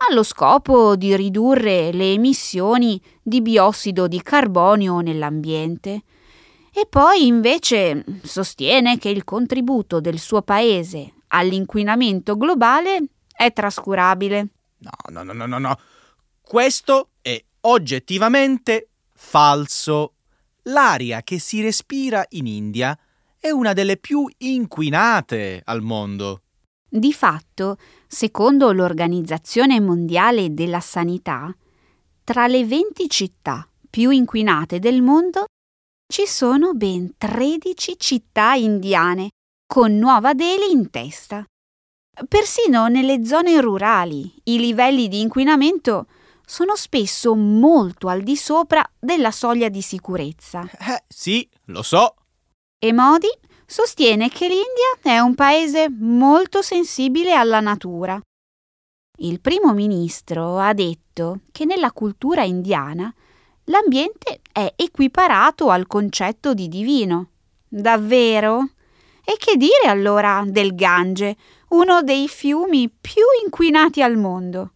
allo 0.09 0.23
scopo 0.23 0.97
di 0.97 1.15
ridurre 1.15 1.93
le 1.93 2.15
emissioni 2.15 2.99
di 3.23 3.43
biossido 3.43 4.09
di 4.09 4.23
carbonio 4.23 5.01
nell'ambiente. 5.01 6.05
E 6.73 6.87
poi 6.89 7.27
invece 7.27 8.03
sostiene 8.23 8.97
che 8.97 9.11
il 9.11 9.25
contributo 9.25 10.01
del 10.01 10.19
suo 10.19 10.41
paese 10.41 11.13
all'inquinamento 11.29 12.39
globale 12.39 13.05
è 13.31 13.53
trascurabile. 13.53 14.49
No, 14.79 14.91
no, 15.11 15.23
no, 15.23 15.33
no, 15.35 15.45
no, 15.45 15.59
no. 15.59 15.79
Questo 16.47 17.13
è 17.23 17.43
oggettivamente 17.63 18.91
falso. 19.15 20.17
L'aria 20.65 21.23
che 21.23 21.39
si 21.39 21.63
respira 21.63 22.23
in 22.31 22.47
India 22.47 22.97
è 23.39 23.49
una 23.49 23.73
delle 23.73 23.97
più 23.97 24.31
inquinate 24.39 25.63
al 25.65 25.81
mondo. 25.81 26.43
Di 26.87 27.15
fatto, 27.15 27.79
secondo 28.07 28.73
l'Organizzazione 28.73 29.81
Mondiale 29.81 30.53
della 30.53 30.81
Sanità, 30.81 31.53
tra 32.23 32.47
le 32.47 32.65
20 32.67 33.09
città 33.09 33.67
più 33.89 34.11
inquinate 34.11 34.79
del 34.79 35.01
mondo 35.01 35.47
ci 36.07 36.27
sono 36.27 36.75
ben 36.75 37.15
13 37.17 37.97
città 37.99 38.53
indiane, 38.53 39.31
con 39.67 39.97
Nuova 39.97 40.35
Delhi 40.35 40.71
in 40.71 40.91
testa. 40.91 41.43
Persino 42.29 42.87
nelle 42.89 43.25
zone 43.25 43.61
rurali 43.63 44.33
i 44.45 44.59
livelli 44.59 45.09
di 45.09 45.21
inquinamento 45.21 46.07
sono 46.45 46.77
spesso 46.77 47.35
molto 47.35 48.09
al 48.09 48.23
di 48.23 48.37
sopra 48.37 48.85
della 48.99 49.31
soglia 49.31 49.69
di 49.69 49.83
sicurezza. 49.83 50.63
Eh, 50.63 51.05
sì, 51.09 51.49
lo 51.67 51.83
so. 51.83 52.15
E 52.79 52.93
Modi 52.93 53.29
sostiene 53.67 54.29
che 54.29 54.47
l'India 54.47 54.99
è 55.03 55.19
un 55.19 55.35
paese 55.35 55.89
molto 55.91 56.63
sensibile 56.63 57.33
alla 57.33 57.61
natura. 57.61 58.21
Il 59.19 59.41
primo 59.41 59.73
ministro 59.73 60.59
ha 60.59 60.73
detto 60.73 61.41
che 61.53 61.65
nella 61.65 61.93
cultura 61.93 62.43
indiana 62.43 63.13
l'ambiente 63.65 64.41
è 64.53 64.73
equiparato 64.77 65.71
al 65.71 65.87
concetto 65.87 66.53
di 66.53 66.69
divino. 66.69 67.31
Davvero? 67.69 68.71
E 69.25 69.37
che 69.39 69.57
dire 69.57 69.89
allora 69.89 70.43
del 70.47 70.75
Gange, 70.75 71.37
uno 71.69 72.03
dei 72.03 72.29
fiumi 72.29 72.91
più 72.91 73.23
inquinati 73.43 74.03
al 74.03 74.17
mondo? 74.17 74.73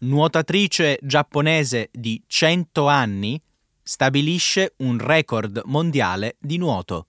Nuotatrice 0.00 0.98
giapponese 1.02 1.88
di 1.92 2.22
100 2.24 2.86
anni, 2.86 3.40
stabilisce 3.82 4.74
un 4.78 4.98
record 4.98 5.62
mondiale 5.64 6.36
di 6.38 6.56
nuoto. 6.56 7.06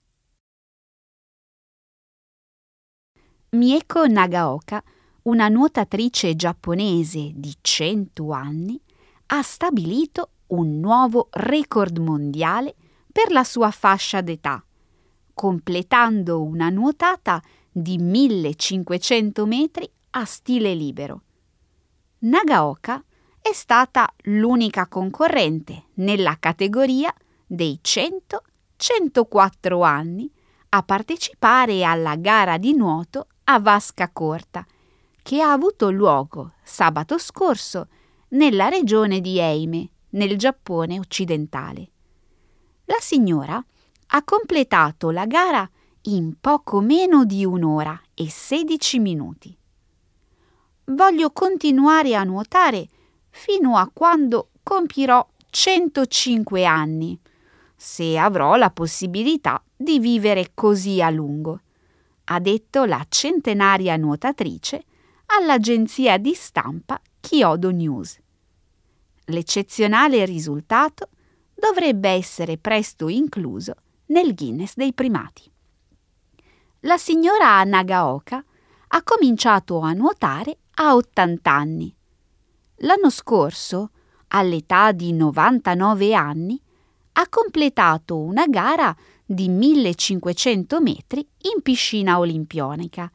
Mieko 3.51 4.07
Nagaoka, 4.07 4.83
una 5.23 5.49
nuotatrice 5.49 6.35
giapponese 6.35 7.31
di 7.35 7.55
100 7.59 8.31
anni, 8.31 8.79
ha 9.27 9.41
stabilito 9.43 10.31
un 10.47 10.79
nuovo 10.79 11.27
record 11.31 11.97
mondiale 11.97 12.75
per 13.11 13.31
la 13.31 13.43
sua 13.43 13.69
fascia 13.69 14.21
d'età, 14.21 14.63
completando 15.33 16.41
una 16.41 16.69
nuotata 16.69 17.41
di 17.71 17.97
1500 17.99 19.45
metri 19.45 19.91
a 20.11 20.25
stile 20.25 20.73
libero. 20.73 21.23
Nagaoka 22.21 23.01
è 23.41 23.53
stata 23.53 24.13
l'unica 24.23 24.87
concorrente 24.87 25.85
nella 25.95 26.35
categoria 26.37 27.13
dei 27.47 27.79
100-104 27.81 29.85
anni 29.85 30.29
a 30.69 30.83
partecipare 30.83 31.85
alla 31.85 32.17
gara 32.17 32.57
di 32.57 32.75
nuoto 32.75 33.27
a 33.45 33.61
vasca 33.61 34.09
corta, 34.11 34.65
che 35.21 35.41
ha 35.41 35.53
avuto 35.53 35.89
luogo 35.91 36.55
sabato 36.61 37.17
scorso 37.17 37.87
nella 38.29 38.67
regione 38.67 39.21
di 39.21 39.39
Eime, 39.39 39.89
nel 40.09 40.37
Giappone 40.37 40.99
occidentale. 40.99 41.91
La 42.83 42.97
signora 42.99 43.63
ha 44.07 44.23
completato 44.25 45.11
la 45.11 45.25
gara 45.25 45.69
in 46.03 46.35
poco 46.41 46.81
meno 46.81 47.23
di 47.23 47.45
un'ora 47.45 47.97
e 48.13 48.29
16 48.29 48.99
minuti. 48.99 49.58
Voglio 50.91 51.29
continuare 51.29 52.15
a 52.15 52.23
nuotare 52.23 52.87
fino 53.29 53.77
a 53.77 53.89
quando 53.93 54.49
compirò 54.63 55.27
105 55.51 56.65
anni, 56.65 57.19
se 57.75 58.17
avrò 58.17 58.55
la 58.55 58.71
possibilità 58.71 59.63
di 59.75 59.99
vivere 59.99 60.51
così 60.55 60.99
a 60.99 61.11
lungo, 61.11 61.61
ha 62.25 62.39
detto 62.39 62.85
la 62.85 63.05
centenaria 63.07 63.97
nuotatrice 63.97 64.83
all'agenzia 65.27 66.17
di 66.17 66.33
stampa 66.33 66.99
Kyodo 67.19 67.69
News. 67.69 68.19
L'eccezionale 69.25 70.25
risultato 70.25 71.09
dovrebbe 71.53 72.09
essere 72.09 72.57
presto 72.57 73.09
incluso 73.09 73.75
nel 74.07 74.33
Guinness 74.33 74.73
dei 74.73 74.93
primati. 74.93 75.43
La 76.81 76.97
signora 76.97 77.63
Nagaoka 77.63 78.43
ha 78.87 79.03
cominciato 79.03 79.81
a 79.81 79.93
nuotare 79.93 80.57
a 80.81 80.95
80 80.95 81.51
anni. 81.51 81.93
L'anno 82.77 83.09
scorso, 83.09 83.91
all'età 84.27 84.91
di 84.93 85.11
99 85.11 86.13
anni, 86.13 86.59
ha 87.13 87.27
completato 87.27 88.17
una 88.17 88.47
gara 88.47 88.95
di 89.25 89.49
1500 89.49 90.81
metri 90.81 91.19
in 91.53 91.61
piscina 91.61 92.17
olimpionica. 92.17 93.11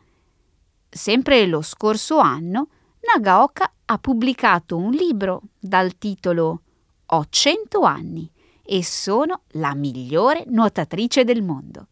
Sempre 0.91 1.47
lo 1.47 1.63
scorso 1.63 2.19
anno, 2.19 2.69
Nagaoka 3.01 3.73
ha 3.87 3.99
pubblicato 3.99 4.77
un 4.77 4.91
libro 4.91 5.43
dal 5.59 5.97
titolo 5.97 6.61
Ho 7.07 7.25
100 7.29 7.81
anni 7.81 8.31
e 8.63 8.85
sono 8.85 9.43
la 9.53 9.75
migliore 9.75 10.45
nuotatrice 10.49 11.25
del 11.25 11.43
mondo. 11.43 11.89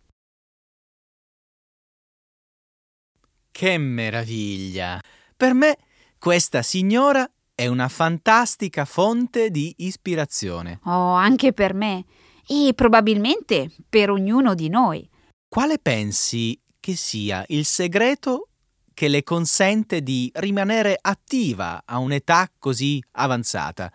Che 3.50 3.78
meraviglia! 3.78 5.00
Per 5.36 5.54
me 5.54 5.76
questa 6.18 6.62
signora 6.62 7.28
è 7.54 7.66
una 7.66 7.88
fantastica 7.88 8.84
fonte 8.84 9.50
di 9.50 9.74
ispirazione. 9.78 10.80
Oh, 10.84 11.12
anche 11.12 11.52
per 11.52 11.74
me 11.74 12.04
e 12.46 12.72
probabilmente 12.74 13.70
per 13.88 14.10
ognuno 14.10 14.54
di 14.54 14.68
noi. 14.68 15.08
Quale 15.48 15.78
pensi 15.78 16.58
che 16.80 16.96
sia 16.96 17.44
il 17.48 17.64
segreto 17.64 18.48
che 18.94 19.08
le 19.08 19.22
consente 19.22 20.02
di 20.02 20.30
rimanere 20.34 20.98
attiva 21.00 21.82
a 21.84 21.98
un'età 21.98 22.50
così 22.58 23.02
avanzata? 23.12 23.92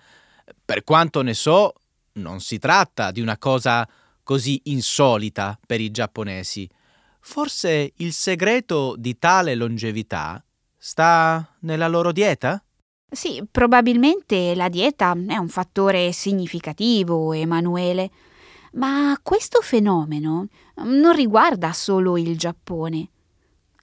Per 0.63 0.83
quanto 0.83 1.21
ne 1.21 1.33
so, 1.33 1.73
non 2.13 2.39
si 2.39 2.57
tratta 2.57 3.11
di 3.11 3.21
una 3.21 3.37
cosa 3.37 3.87
così 4.23 4.61
insolita 4.65 5.57
per 5.65 5.81
i 5.81 5.91
giapponesi. 5.91 6.69
Forse 7.19 7.93
il 7.95 8.13
segreto 8.13 8.95
di 8.97 9.17
tale 9.17 9.55
longevità 9.55 10.41
sta 10.87 11.45
nella 11.59 11.89
loro 11.89 12.13
dieta? 12.13 12.63
Sì, 13.11 13.43
probabilmente 13.51 14.55
la 14.55 14.69
dieta 14.69 15.17
è 15.27 15.35
un 15.35 15.49
fattore 15.49 16.13
significativo, 16.13 17.33
Emanuele. 17.33 18.09
Ma 18.75 19.19
questo 19.21 19.59
fenomeno 19.59 20.47
non 20.75 21.13
riguarda 21.13 21.73
solo 21.73 22.17
il 22.17 22.37
Giappone. 22.37 23.09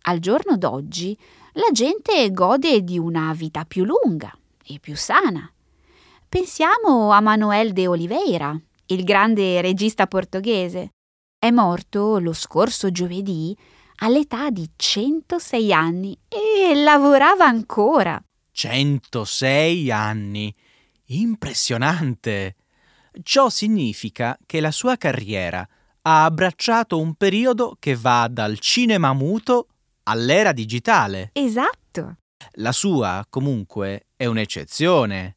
Al 0.07 0.19
giorno 0.19 0.57
d'oggi 0.57 1.15
la 1.53 1.69
gente 1.73 2.31
gode 2.31 2.83
di 2.83 2.99
una 2.99 3.35
vita 3.35 3.67
più 3.67 3.85
lunga 3.85 4.35
e 4.65 4.79
più 4.81 4.97
sana. 4.97 5.47
Pensiamo 6.27 7.11
a 7.11 7.21
Manuel 7.21 7.75
de 7.75 7.87
Oliveira, 7.87 8.59
il 8.87 9.05
grande 9.05 9.61
regista 9.61 10.07
portoghese. 10.07 10.93
È 11.39 11.51
morto 11.51 12.19
lo 12.19 12.33
scorso 12.33 12.91
giovedì 12.91 13.55
all'età 13.97 14.51
di 14.51 14.69
106 14.75 15.73
anni 15.73 16.19
e 16.29 16.75
lavorava 16.75 17.45
ancora. 17.45 18.23
106 18.53 19.91
anni. 19.91 20.55
Impressionante. 21.07 22.57
Ciò 23.23 23.49
significa 23.49 24.37
che 24.47 24.61
la 24.61 24.71
sua 24.71 24.97
carriera 24.97 25.67
ha 26.03 26.25
abbracciato 26.25 26.99
un 26.99 27.15
periodo 27.15 27.77
che 27.79 27.95
va 27.95 28.29
dal 28.31 28.59
cinema 28.59 29.13
muto 29.13 29.69
all'era 30.05 30.53
digitale. 30.53 31.31
Esatto. 31.33 32.17
La 32.55 32.73
sua, 32.73 33.25
comunque, 33.29 34.07
è 34.17 34.27
un'eccezione. 34.27 35.37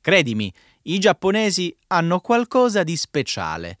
Credimi, 0.00 0.52
i 0.82 0.98
giapponesi 0.98 1.74
hanno 1.88 2.20
qualcosa 2.20 2.82
di 2.82 2.96
speciale. 2.96 3.78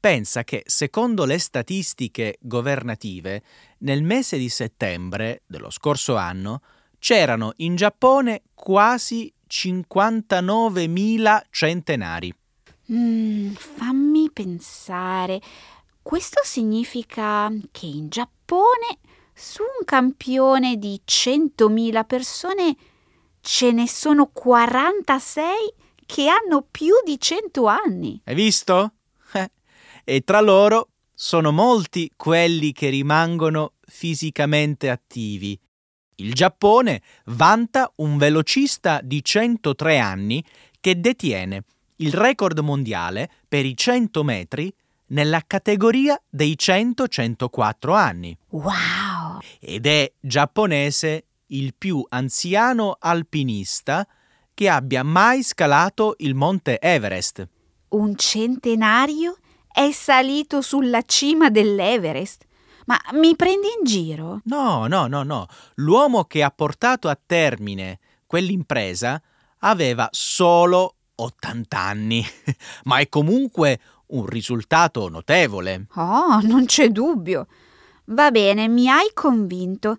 Pensa 0.00 0.44
che, 0.44 0.62
secondo 0.64 1.24
le 1.24 1.38
statistiche 1.38 2.38
governative, 2.40 3.42
nel 3.78 4.04
mese 4.04 4.38
di 4.38 4.48
settembre 4.48 5.42
dello 5.46 5.70
scorso 5.70 6.14
anno 6.14 6.60
c'erano 7.00 7.52
in 7.56 7.74
Giappone 7.74 8.42
quasi 8.54 9.32
59.000 9.48 11.42
centenari. 11.50 12.32
Mm, 12.92 13.54
fammi 13.54 14.30
pensare. 14.32 15.40
Questo 16.00 16.42
significa 16.44 17.52
che 17.72 17.86
in 17.86 18.08
Giappone, 18.08 18.98
su 19.34 19.62
un 19.62 19.84
campione 19.84 20.76
di 20.76 21.00
100.000 21.04 22.06
persone, 22.06 22.76
ce 23.40 23.72
ne 23.72 23.88
sono 23.88 24.28
46 24.28 25.74
che 26.06 26.28
hanno 26.28 26.64
più 26.70 26.94
di 27.04 27.18
100 27.18 27.66
anni. 27.66 28.20
Hai 28.24 28.34
visto? 28.34 28.92
E 30.10 30.22
tra 30.22 30.40
loro 30.40 30.92
sono 31.12 31.52
molti 31.52 32.10
quelli 32.16 32.72
che 32.72 32.88
rimangono 32.88 33.74
fisicamente 33.82 34.88
attivi. 34.88 35.60
Il 36.14 36.32
Giappone 36.32 37.02
vanta 37.26 37.92
un 37.96 38.16
velocista 38.16 39.02
di 39.02 39.22
103 39.22 39.98
anni 39.98 40.42
che 40.80 40.98
detiene 40.98 41.64
il 41.96 42.14
record 42.14 42.58
mondiale 42.60 43.28
per 43.46 43.66
i 43.66 43.76
100 43.76 44.24
metri 44.24 44.72
nella 45.08 45.42
categoria 45.46 46.18
dei 46.26 46.56
100-104 46.58 47.94
anni. 47.94 48.34
Wow! 48.48 49.40
Ed 49.60 49.84
è 49.84 50.10
giapponese 50.18 51.26
il 51.48 51.74
più 51.76 52.02
anziano 52.08 52.96
alpinista 52.98 54.08
che 54.54 54.70
abbia 54.70 55.02
mai 55.02 55.42
scalato 55.42 56.14
il 56.20 56.34
monte 56.34 56.80
Everest. 56.80 57.46
Un 57.88 58.16
centenario 58.16 59.36
è 59.72 59.90
salito 59.92 60.60
sulla 60.60 61.02
cima 61.02 61.50
dell'Everest. 61.50 62.44
Ma 62.86 62.98
mi 63.12 63.36
prendi 63.36 63.66
in 63.78 63.84
giro? 63.84 64.40
No, 64.44 64.86
no, 64.86 65.06
no, 65.06 65.22
no. 65.22 65.46
L'uomo 65.74 66.24
che 66.24 66.42
ha 66.42 66.50
portato 66.50 67.08
a 67.08 67.18
termine 67.24 67.98
quell'impresa 68.26 69.20
aveva 69.60 70.08
solo 70.10 70.94
80 71.14 71.78
anni, 71.78 72.24
ma 72.84 72.98
è 72.98 73.08
comunque 73.08 73.80
un 74.08 74.26
risultato 74.26 75.08
notevole. 75.08 75.86
Oh, 75.96 76.40
non 76.40 76.64
c'è 76.64 76.88
dubbio. 76.88 77.46
Va 78.06 78.30
bene, 78.30 78.68
mi 78.68 78.88
hai 78.88 79.10
convinto. 79.12 79.98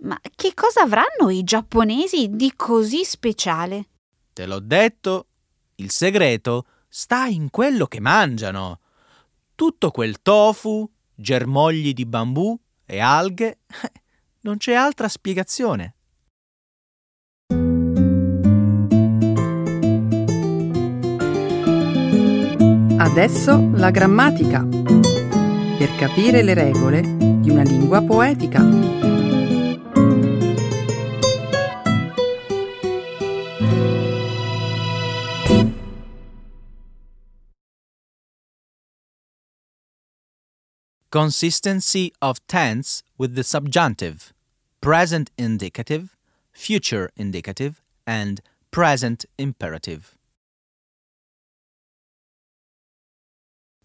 Ma 0.00 0.18
che 0.36 0.54
cosa 0.54 0.82
avranno 0.82 1.30
i 1.30 1.42
giapponesi 1.42 2.28
di 2.30 2.52
così 2.54 3.04
speciale? 3.04 3.88
Te 4.32 4.46
l'ho 4.46 4.60
detto, 4.60 5.26
il 5.76 5.90
segreto 5.90 6.66
sta 6.88 7.26
in 7.26 7.50
quello 7.50 7.86
che 7.86 8.00
mangiano. 8.00 8.80
Tutto 9.58 9.90
quel 9.90 10.22
tofu, 10.22 10.88
germogli 11.16 11.92
di 11.92 12.06
bambù 12.06 12.56
e 12.86 13.00
alghe, 13.00 13.58
non 14.42 14.56
c'è 14.56 14.72
altra 14.72 15.08
spiegazione. 15.08 15.96
Adesso 22.98 23.70
la 23.72 23.90
grammatica. 23.90 24.64
Per 24.64 25.96
capire 25.96 26.42
le 26.42 26.54
regole 26.54 27.00
di 27.00 27.50
una 27.50 27.62
lingua 27.62 28.00
poetica. 28.00 29.07
Consistency 41.10 42.12
of 42.20 42.38
tense 42.46 43.02
with 43.16 43.34
the 43.34 43.42
subjunctive, 43.42 44.34
present 44.82 45.30
indicative, 45.38 46.14
future 46.52 47.08
indicative, 47.16 47.80
and 48.06 48.42
present 48.70 49.24
imperative. 49.38 50.18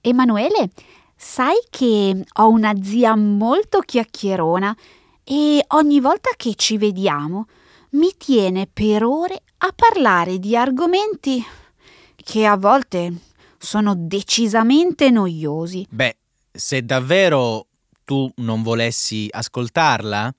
Emanuele, 0.02 0.70
sai 1.16 1.56
che 1.70 2.26
ho 2.40 2.50
una 2.50 2.74
zia 2.84 3.16
molto 3.16 3.80
chiacchierona 3.80 4.76
e 5.24 5.64
ogni 5.66 6.02
volta 6.02 6.32
che 6.36 6.56
ci 6.56 6.78
vediamo 6.78 7.48
mi 7.92 8.12
tiene 8.18 8.68
per 8.68 9.06
ore 9.06 9.44
a 9.60 9.72
parlare 9.74 10.40
di 10.40 10.58
argomenti 10.58 11.42
che 12.18 12.46
a 12.46 12.58
volte 12.58 13.14
sono 13.58 13.96
decisamente 13.96 15.10
noiosi. 15.10 15.88
Beh, 15.90 16.18
Se 16.56 16.84
davvero 16.86 17.66
tu 18.06 18.32
non 18.36 18.62
volessi 18.62 19.28
ascoltarla, 19.28 20.32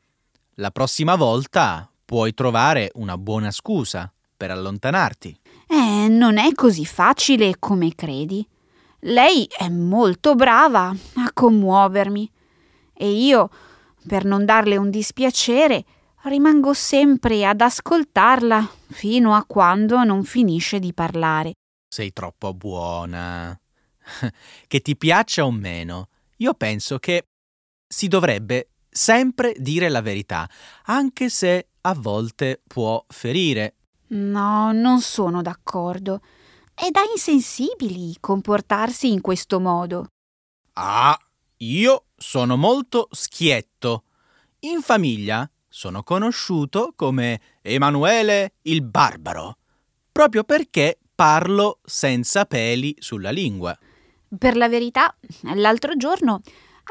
la 0.59 0.71
prossima 0.71 1.17
volta 1.17 1.91
puoi 2.05 2.33
trovare 2.35 2.93
una 2.95 3.19
buona 3.19 3.51
scusa 3.51 4.13
per 4.37 4.53
allontanarti. 4.53 5.37
Eh, 5.67 6.07
non 6.09 6.39
è 6.39 6.53
così 6.53 6.85
facile 6.85 7.57
come 7.59 7.97
credi. 7.97 8.47
Lei 9.01 9.49
è 9.51 9.69
molto 9.69 10.37
brava 10.37 10.91
a 10.91 11.31
commuovermi 11.33 12.31
e 12.93 13.11
io, 13.11 13.51
per 14.07 14.25
non 14.25 14.45
darle 14.45 14.77
un 14.77 14.91
dispiacere, 14.91 15.85
rimango 16.23 16.75
sempre 16.75 17.45
ad 17.45 17.61
ascoltarla 17.61 18.71
fino 18.87 19.35
a 19.35 19.45
quando 19.45 20.05
non 20.05 20.23
finisce 20.23 20.79
di 20.79 20.93
parlare. 20.93 21.55
Sei 21.89 22.13
troppo 22.13 22.55
buona. 22.55 23.59
che 24.67 24.81
ti 24.81 24.97
piaccia 24.97 25.45
o 25.45 25.51
meno, 25.51 26.09
io 26.39 26.55
penso 26.55 26.99
che 26.99 27.27
si 27.87 28.09
dovrebbe 28.09 28.71
sempre 28.91 29.55
dire 29.59 29.89
la 29.89 30.01
verità, 30.01 30.49
anche 30.85 31.29
se 31.29 31.69
a 31.83 31.95
volte 31.95 32.63
può 32.67 33.05
ferire. 33.09 33.75
No, 34.09 34.73
non 34.73 35.01
sono 35.01 35.43
d'accordo. 35.43 36.21
È 36.73 36.91
da 36.91 37.03
insensibili 37.13 38.17
comportarsi 38.21 39.13
in 39.13 39.21
questo 39.21 39.61
modo. 39.61 40.07
Ah, 40.75 41.17
io 41.59 42.07
sono 42.17 42.57
molto 42.57 43.09
schietto. 43.11 44.05
In 44.61 44.81
famiglia 44.81 45.49
sono 45.69 46.03
conosciuto 46.03 46.93
come 46.97 47.41
Emanuele 47.63 48.55
il 48.63 48.83
Barbaro, 48.83 49.59
proprio 50.11 50.45
perché 50.45 50.99
parlo 51.15 51.81
senza 51.85 52.45
peli 52.45 52.97
sulla 52.99 53.31
lingua. 53.31 53.77
Per 54.39 54.57
la 54.57 54.69
verità, 54.69 55.15
l'altro 55.55 55.97
giorno 55.97 56.41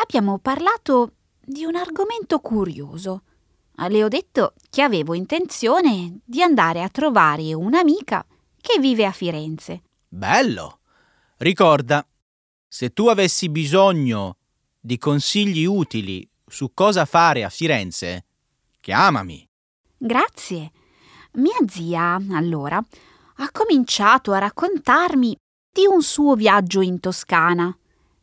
abbiamo 0.01 0.39
parlato 0.39 1.13
di 1.39 1.65
un 1.65 1.75
argomento 1.75 2.39
curioso. 2.39 3.23
Le 3.75 4.03
ho 4.03 4.07
detto 4.07 4.53
che 4.69 4.81
avevo 4.81 5.13
intenzione 5.13 6.19
di 6.23 6.41
andare 6.41 6.83
a 6.83 6.89
trovare 6.89 7.53
un'amica 7.53 8.25
che 8.61 8.79
vive 8.79 9.05
a 9.05 9.11
Firenze. 9.11 9.81
Bello! 10.07 10.79
Ricorda, 11.37 12.05
se 12.67 12.91
tu 12.91 13.07
avessi 13.07 13.49
bisogno 13.49 14.37
di 14.79 14.97
consigli 14.97 15.65
utili 15.65 16.27
su 16.45 16.71
cosa 16.73 17.05
fare 17.05 17.43
a 17.43 17.49
Firenze, 17.49 18.25
chiamami. 18.79 19.47
Grazie. 19.97 20.71
Mia 21.33 21.57
zia, 21.67 22.19
allora, 22.31 22.77
ha 22.77 23.51
cominciato 23.51 24.31
a 24.31 24.37
raccontarmi 24.37 25.37
di 25.73 25.87
un 25.87 26.03
suo 26.03 26.35
viaggio 26.35 26.81
in 26.81 26.99
Toscana, 26.99 27.75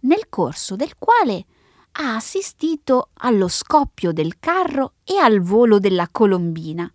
nel 0.03 0.29
corso 0.29 0.77
del 0.77 0.97
quale 0.97 1.45
ha 1.93 2.15
assistito 2.15 3.09
allo 3.15 3.49
scoppio 3.49 4.13
del 4.13 4.39
carro 4.39 4.93
e 5.03 5.17
al 5.17 5.41
volo 5.41 5.81
della 5.81 6.09
colombina. 6.13 6.91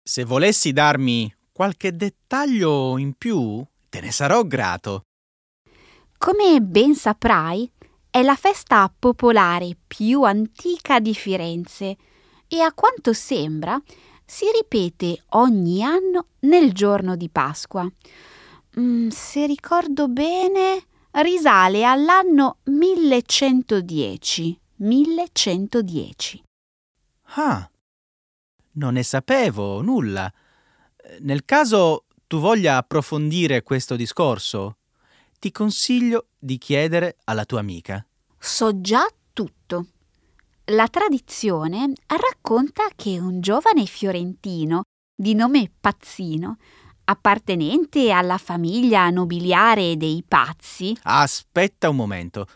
Se 0.00 0.24
volessi 0.24 0.72
darmi 0.72 1.34
qualche 1.50 1.96
dettaglio 1.96 2.96
in 2.98 3.14
più, 3.14 3.64
te 3.88 4.00
ne 4.00 4.12
sarò 4.12 4.44
grato. 4.44 5.02
Come 6.16 6.60
ben 6.60 6.94
saprai, 6.94 7.68
è 8.08 8.22
la 8.22 8.36
festa 8.36 8.92
popolare 8.96 9.76
più 9.88 10.22
antica 10.22 11.00
di 11.00 11.14
Firenze 11.14 11.96
e 12.46 12.60
a 12.60 12.72
quanto 12.72 13.12
sembra 13.12 13.80
si 14.24 14.44
ripete 14.54 15.24
ogni 15.30 15.82
anno 15.82 16.26
nel 16.40 16.72
giorno 16.72 17.16
di 17.16 17.28
Pasqua. 17.28 17.90
Mm, 18.78 19.08
se 19.08 19.46
ricordo 19.46 20.08
bene, 20.08 20.84
risale 21.12 21.84
all'anno 21.84 22.58
1110. 22.64 24.60
1110. 24.76 26.42
Ah, 27.34 27.70
non 28.72 28.94
ne 28.94 29.02
sapevo 29.02 29.82
nulla. 29.82 30.32
Nel 31.20 31.44
caso 31.44 32.06
tu 32.26 32.38
voglia 32.38 32.76
approfondire 32.76 33.62
questo 33.62 33.96
discorso, 33.96 34.76
ti 35.38 35.50
consiglio 35.50 36.28
di 36.38 36.58
chiedere 36.58 37.16
alla 37.24 37.44
tua 37.44 37.60
amica. 37.60 38.04
So 38.38 38.80
già 38.80 39.06
tutto. 39.32 39.86
La 40.66 40.86
tradizione 40.86 41.92
racconta 42.06 42.88
che 42.94 43.18
un 43.18 43.40
giovane 43.40 43.86
fiorentino 43.86 44.82
di 45.14 45.34
nome 45.34 45.70
Pazzino 45.80 46.56
appartenente 47.10 48.12
alla 48.12 48.38
famiglia 48.38 49.10
nobiliare 49.10 49.96
dei 49.96 50.24
pazzi. 50.26 50.96
Aspetta 51.02 51.88
un 51.88 51.96
momento. 51.96 52.46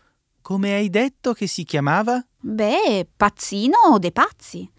Come 0.41 0.75
hai 0.75 0.91
detto 0.91 1.33
che 1.33 1.47
si 1.47 1.65
chiamava? 1.65 2.25
Beh, 2.39 3.09
Pazzino 3.17 3.99
de 3.99 4.13
Pazzi. 4.13 4.71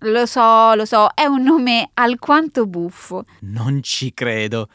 Lo 0.00 0.26
so, 0.26 0.74
lo 0.74 0.84
so, 0.84 1.08
è 1.14 1.24
un 1.24 1.42
nome 1.42 1.90
alquanto 1.94 2.66
buffo. 2.66 3.24
Non 3.40 3.82
ci 3.82 4.12
credo. 4.12 4.68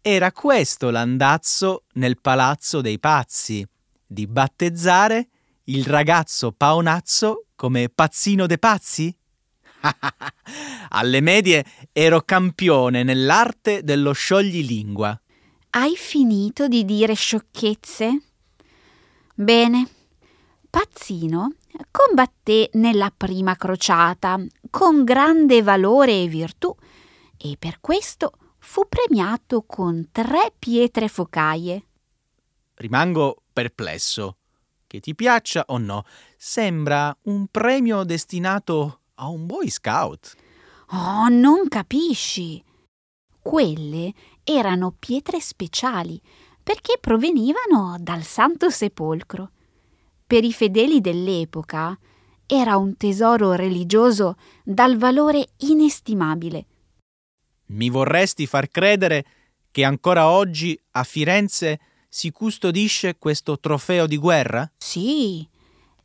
Era 0.00 0.32
questo 0.32 0.90
l'andazzo 0.90 1.84
nel 1.94 2.20
palazzo 2.20 2.80
dei 2.80 2.98
pazzi, 2.98 3.66
di 4.04 4.26
battezzare 4.26 5.28
il 5.64 5.84
ragazzo 5.84 6.52
paonazzo 6.52 7.46
come 7.54 7.88
Pazzino 7.88 8.46
de 8.46 8.58
Pazzi? 8.58 9.17
Alle 10.90 11.20
medie 11.20 11.64
ero 11.92 12.22
campione 12.22 13.02
nell'arte 13.02 13.82
dello 13.82 14.12
scioglilingua. 14.12 15.20
Hai 15.70 15.96
finito 15.96 16.68
di 16.68 16.84
dire 16.84 17.14
sciocchezze? 17.14 18.22
Bene. 19.34 19.88
Pazzino 20.70 21.52
combatté 21.90 22.70
nella 22.74 23.12
prima 23.14 23.56
crociata 23.56 24.38
con 24.70 25.04
grande 25.04 25.62
valore 25.62 26.22
e 26.22 26.28
virtù 26.28 26.74
e 27.36 27.56
per 27.58 27.78
questo 27.80 28.32
fu 28.58 28.86
premiato 28.88 29.62
con 29.62 30.08
tre 30.12 30.52
pietre 30.58 31.08
focaie. 31.08 31.84
Rimango 32.74 33.42
perplesso. 33.52 34.36
Che 34.86 35.00
ti 35.00 35.14
piaccia 35.14 35.64
o 35.68 35.78
no, 35.78 36.04
sembra 36.36 37.14
un 37.24 37.46
premio 37.48 38.04
destinato 38.04 39.00
a 39.18 39.28
un 39.28 39.46
Boy 39.46 39.68
Scout. 39.68 40.34
Oh, 40.90 41.28
non 41.28 41.68
capisci. 41.68 42.62
Quelle 43.40 44.12
erano 44.44 44.94
pietre 44.98 45.40
speciali 45.40 46.20
perché 46.62 46.98
provenivano 47.00 47.96
dal 47.98 48.22
Santo 48.22 48.70
Sepolcro. 48.70 49.50
Per 50.26 50.44
i 50.44 50.52
fedeli 50.52 51.00
dell'epoca 51.00 51.98
era 52.46 52.76
un 52.76 52.96
tesoro 52.96 53.52
religioso 53.52 54.36
dal 54.62 54.96
valore 54.96 55.48
inestimabile. 55.58 56.66
Mi 57.66 57.90
vorresti 57.90 58.46
far 58.46 58.68
credere 58.70 59.24
che 59.70 59.84
ancora 59.84 60.28
oggi 60.28 60.78
a 60.92 61.04
Firenze 61.04 61.80
si 62.08 62.30
custodisce 62.30 63.18
questo 63.18 63.58
trofeo 63.58 64.06
di 64.06 64.16
guerra? 64.16 64.70
Sì, 64.78 65.46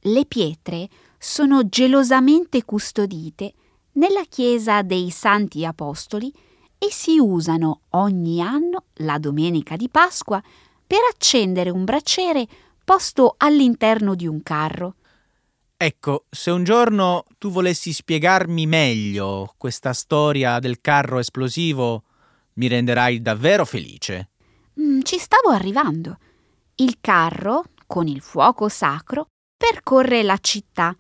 le 0.02 0.26
pietre 0.26 0.90
sono 1.24 1.70
gelosamente 1.70 2.66
custodite 2.66 3.54
nella 3.94 4.24
chiesa 4.28 4.82
dei 4.82 5.10
Santi 5.10 5.64
Apostoli 5.64 6.30
e 6.78 6.92
si 6.92 7.18
usano 7.18 7.84
ogni 7.92 8.42
anno, 8.42 8.88
la 8.96 9.18
domenica 9.20 9.78
di 9.78 9.88
Pasqua, 9.88 10.44
per 10.86 11.00
accendere 11.10 11.70
un 11.70 11.86
braciere 11.86 12.46
posto 12.84 13.36
all'interno 13.38 14.16
di 14.16 14.28
un 14.28 14.44
carro. 14.44 14.96
Ecco, 15.78 16.26
se 16.30 16.52
un 16.52 16.66
giorno 16.66 17.24
tu 17.38 17.50
volessi 17.52 17.94
spiegarmi 17.94 18.66
meglio 18.68 19.54
questa 19.58 19.94
storia 19.94 20.60
del 20.60 20.82
carro 20.82 21.20
esplosivo, 21.20 22.04
mi 22.56 22.68
renderai 22.68 23.22
davvero 23.22 23.64
felice. 23.64 24.32
Mm, 24.78 25.00
ci 25.04 25.18
stavo 25.18 25.52
arrivando. 25.52 26.18
Il 26.76 26.98
carro, 27.00 27.64
con 27.88 28.08
il 28.08 28.20
fuoco 28.20 28.68
sacro, 28.68 29.28
percorre 29.56 30.22
la 30.22 30.38
città 30.42 30.94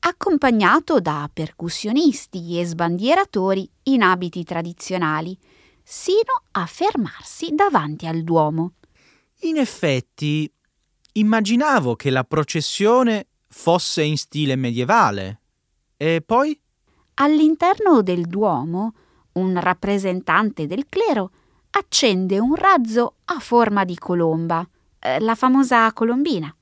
accompagnato 0.00 1.00
da 1.00 1.28
percussionisti 1.32 2.58
e 2.58 2.64
sbandieratori 2.64 3.68
in 3.84 4.02
abiti 4.02 4.44
tradizionali, 4.44 5.36
sino 5.82 6.42
a 6.52 6.66
fermarsi 6.66 7.54
davanti 7.54 8.06
al 8.06 8.22
Duomo. 8.22 8.72
In 9.40 9.56
effetti, 9.56 10.50
immaginavo 11.12 11.96
che 11.96 12.10
la 12.10 12.24
processione 12.24 13.26
fosse 13.48 14.02
in 14.02 14.16
stile 14.16 14.56
medievale. 14.56 15.40
E 15.96 16.22
poi? 16.24 16.58
All'interno 17.14 18.02
del 18.02 18.26
Duomo, 18.26 18.94
un 19.32 19.58
rappresentante 19.60 20.66
del 20.66 20.86
clero 20.88 21.32
accende 21.70 22.38
un 22.38 22.54
razzo 22.54 23.16
a 23.24 23.38
forma 23.38 23.84
di 23.84 23.96
colomba, 23.96 24.66
eh, 24.98 25.20
la 25.20 25.34
famosa 25.34 25.92
colombina, 25.92 26.54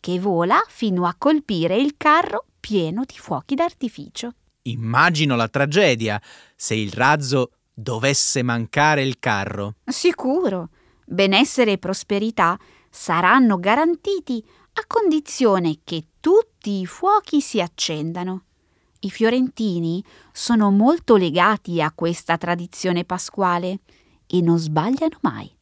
che 0.00 0.18
vola 0.18 0.62
fino 0.68 1.06
a 1.06 1.14
colpire 1.16 1.76
il 1.76 1.94
carro 1.96 2.46
pieno 2.58 3.04
di 3.04 3.16
fuochi 3.16 3.54
d'artificio. 3.54 4.32
Immagino 4.62 5.36
la 5.36 5.48
tragedia 5.48 6.20
se 6.54 6.74
il 6.74 6.92
razzo 6.92 7.52
dovesse 7.72 8.42
mancare 8.42 9.02
il 9.02 9.18
carro. 9.18 9.76
Sicuro. 9.84 10.70
Benessere 11.04 11.72
e 11.72 11.78
prosperità 11.78 12.58
saranno 12.90 13.58
garantiti 13.58 14.44
a 14.74 14.84
condizione 14.86 15.78
che 15.84 16.04
tutti 16.20 16.80
i 16.80 16.86
fuochi 16.86 17.40
si 17.40 17.60
accendano. 17.60 18.44
I 19.00 19.10
fiorentini 19.10 20.04
sono 20.32 20.70
molto 20.70 21.16
legati 21.16 21.80
a 21.80 21.92
questa 21.92 22.36
tradizione 22.36 23.04
pasquale 23.04 23.80
e 24.26 24.40
non 24.40 24.58
sbagliano 24.58 25.18
mai. 25.22 25.56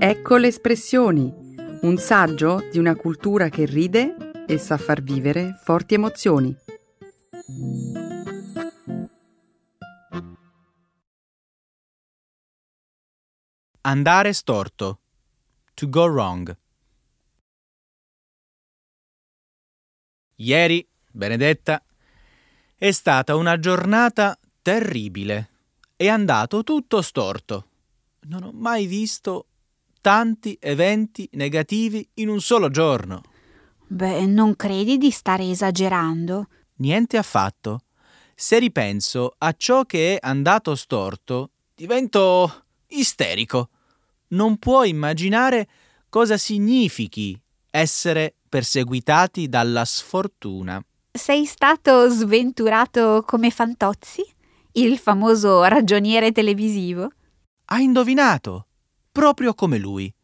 Ecco 0.00 0.36
le 0.36 0.46
espressioni, 0.48 1.47
un 1.82 1.96
saggio 1.96 2.66
di 2.70 2.78
una 2.78 2.96
cultura 2.96 3.48
che 3.48 3.64
ride 3.64 4.44
e 4.46 4.58
sa 4.58 4.76
far 4.76 5.02
vivere 5.02 5.56
forti 5.62 5.94
emozioni. 5.94 6.56
Andare 13.82 14.32
storto. 14.32 15.00
To 15.74 15.88
go 15.88 16.06
wrong. 16.06 16.56
Ieri, 20.36 20.86
Benedetta, 21.10 21.82
è 22.74 22.90
stata 22.90 23.36
una 23.36 23.58
giornata 23.58 24.38
terribile. 24.62 25.50
È 25.94 26.08
andato 26.08 26.64
tutto 26.64 27.02
storto. 27.02 27.68
Non 28.22 28.42
ho 28.42 28.52
mai 28.52 28.86
visto 28.86 29.46
tanti 30.00 30.56
eventi 30.60 31.28
negativi 31.32 32.08
in 32.14 32.28
un 32.28 32.40
solo 32.40 32.70
giorno. 32.70 33.22
Beh, 33.86 34.26
non 34.26 34.54
credi 34.56 34.98
di 34.98 35.10
stare 35.10 35.48
esagerando? 35.48 36.48
Niente 36.76 37.16
affatto. 37.16 37.80
Se 38.34 38.58
ripenso 38.58 39.34
a 39.38 39.52
ciò 39.56 39.84
che 39.84 40.14
è 40.14 40.18
andato 40.20 40.74
storto, 40.74 41.50
divento 41.74 42.64
isterico. 42.88 43.70
Non 44.28 44.58
puoi 44.58 44.90
immaginare 44.90 45.68
cosa 46.08 46.36
significhi 46.36 47.38
essere 47.70 48.34
perseguitati 48.48 49.48
dalla 49.48 49.84
sfortuna. 49.84 50.82
Sei 51.10 51.44
stato 51.46 52.08
sventurato 52.08 53.24
come 53.26 53.50
Fantozzi, 53.50 54.24
il 54.72 54.98
famoso 54.98 55.64
ragioniere 55.64 56.30
televisivo? 56.30 57.10
Hai 57.66 57.82
indovinato, 57.84 58.67
proprio 59.18 59.52
come 59.52 59.78
lui. 59.78 60.14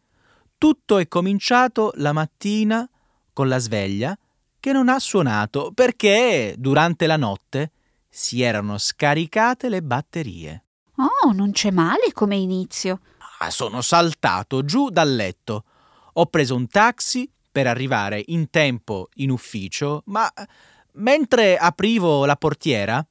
Tutto 0.56 0.98
è 0.98 1.08
cominciato 1.08 1.90
la 1.96 2.12
mattina 2.12 2.88
con 3.32 3.48
la 3.48 3.58
sveglia 3.58 4.16
che 4.60 4.70
non 4.70 4.88
ha 4.88 5.00
suonato 5.00 5.72
perché 5.74 6.54
durante 6.56 7.08
la 7.08 7.16
notte 7.16 7.72
si 8.08 8.40
erano 8.40 8.78
scaricate 8.78 9.68
le 9.68 9.82
batterie. 9.82 10.64
Oh, 10.94 11.32
non 11.32 11.50
c'è 11.50 11.72
male 11.72 12.12
come 12.12 12.36
inizio. 12.36 13.00
Ah, 13.40 13.50
sono 13.50 13.82
saltato 13.82 14.64
giù 14.64 14.90
dal 14.90 15.12
letto. 15.12 15.64
Ho 16.12 16.26
preso 16.26 16.54
un 16.54 16.68
taxi 16.68 17.28
per 17.50 17.66
arrivare 17.66 18.22
in 18.26 18.48
tempo 18.48 19.08
in 19.14 19.30
ufficio, 19.30 20.04
ma 20.06 20.32
mentre 20.92 21.56
aprivo 21.56 22.24
la 22.26 22.36
portiera 22.36 23.04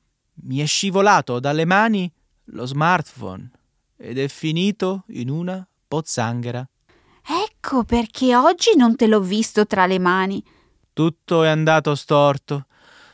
mi 0.44 0.60
è 0.60 0.66
scivolato 0.66 1.42
dalle 1.42 1.66
mani 1.66 2.10
lo 2.46 2.66
smartphone 2.66 3.52
ed 3.98 4.18
è 4.18 4.30
finito 4.30 5.04
in 5.08 5.30
una 5.30 5.68
pozzanghera. 5.94 6.68
Ecco 7.24 7.84
perché 7.84 8.36
oggi 8.36 8.76
non 8.76 8.96
te 8.96 9.06
l'ho 9.06 9.20
visto 9.20 9.68
tra 9.68 9.86
le 9.86 10.00
mani. 10.00 10.44
Tutto 10.92 11.44
è 11.44 11.50
andato 11.50 11.94
storto. 11.94 12.66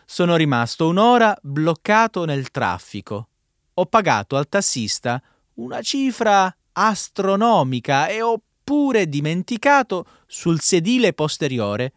Sono 0.05 0.37
rimasto 0.37 0.87
un'ora 0.87 1.37
bloccato 1.41 2.23
nel 2.23 2.51
traffico. 2.51 3.27
Ho 3.73 3.85
pagato 3.85 4.37
al 4.37 4.47
tassista 4.47 5.21
una 5.55 5.81
cifra 5.81 6.55
astronomica 6.71 8.07
e 8.07 8.21
ho 8.21 8.41
pure 8.63 9.09
dimenticato 9.09 10.05
sul 10.25 10.61
sedile 10.61 11.11
posteriore 11.11 11.91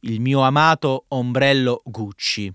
il 0.00 0.20
mio 0.20 0.42
amato 0.42 1.06
ombrello 1.08 1.82
Gucci. 1.84 2.54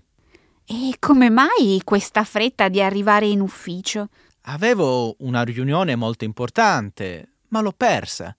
E 0.64 0.96
come 0.98 1.28
mai 1.28 1.82
questa 1.84 2.24
fretta 2.24 2.68
di 2.68 2.80
arrivare 2.80 3.26
in 3.26 3.40
ufficio? 3.40 4.08
Avevo 4.48 5.14
una 5.18 5.42
riunione 5.42 5.94
molto 5.94 6.24
importante, 6.24 7.35
ma 7.48 7.60
l'ho 7.60 7.72
persa. 7.72 8.36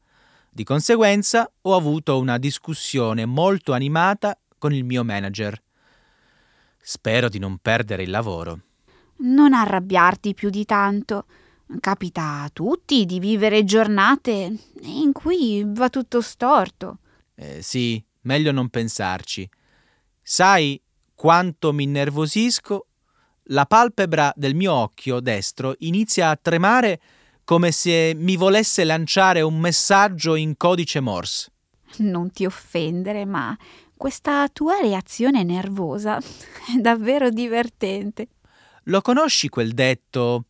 Di 0.49 0.63
conseguenza 0.63 1.51
ho 1.61 1.75
avuto 1.75 2.17
una 2.19 2.37
discussione 2.37 3.25
molto 3.25 3.73
animata 3.73 4.37
con 4.57 4.73
il 4.73 4.83
mio 4.83 5.03
manager. 5.03 5.61
Spero 6.81 7.29
di 7.29 7.37
non 7.37 7.57
perdere 7.57 8.03
il 8.03 8.09
lavoro. 8.09 8.61
Non 9.17 9.53
arrabbiarti 9.53 10.33
più 10.33 10.49
di 10.49 10.65
tanto. 10.65 11.25
Capita 11.79 12.41
a 12.43 12.49
tutti 12.51 13.05
di 13.05 13.19
vivere 13.19 13.65
giornate 13.65 14.57
in 14.81 15.11
cui 15.11 15.63
va 15.65 15.89
tutto 15.89 16.21
storto. 16.21 16.99
Eh, 17.35 17.61
sì, 17.61 18.03
meglio 18.21 18.51
non 18.51 18.69
pensarci. 18.69 19.47
Sai 20.21 20.81
quanto 21.13 21.73
mi 21.73 21.83
innervosisco? 21.83 22.87
La 23.51 23.65
palpebra 23.65 24.31
del 24.35 24.55
mio 24.55 24.73
occhio 24.73 25.19
destro 25.19 25.75
inizia 25.79 26.29
a 26.29 26.35
tremare 26.35 26.99
come 27.47 27.71
se 27.71 28.12
mi 28.13 28.36
volesse 28.36 28.83
lanciare 28.83 29.39
un 29.39 29.57
messaggio 29.57 30.36
in 30.36 30.57
codice 30.57 30.99
Morse. 30.99 31.49
Non 31.99 32.29
ti 32.29 32.45
offendere, 32.45 33.23
ma 33.23 33.57
questa 33.95 34.49
tua 34.49 34.81
reazione 34.81 35.43
nervosa 35.43 36.17
è 36.17 36.77
davvero 36.77 37.29
divertente. 37.29 38.27
Lo 38.83 38.99
conosci 38.99 39.47
quel 39.47 39.71
detto? 39.71 40.47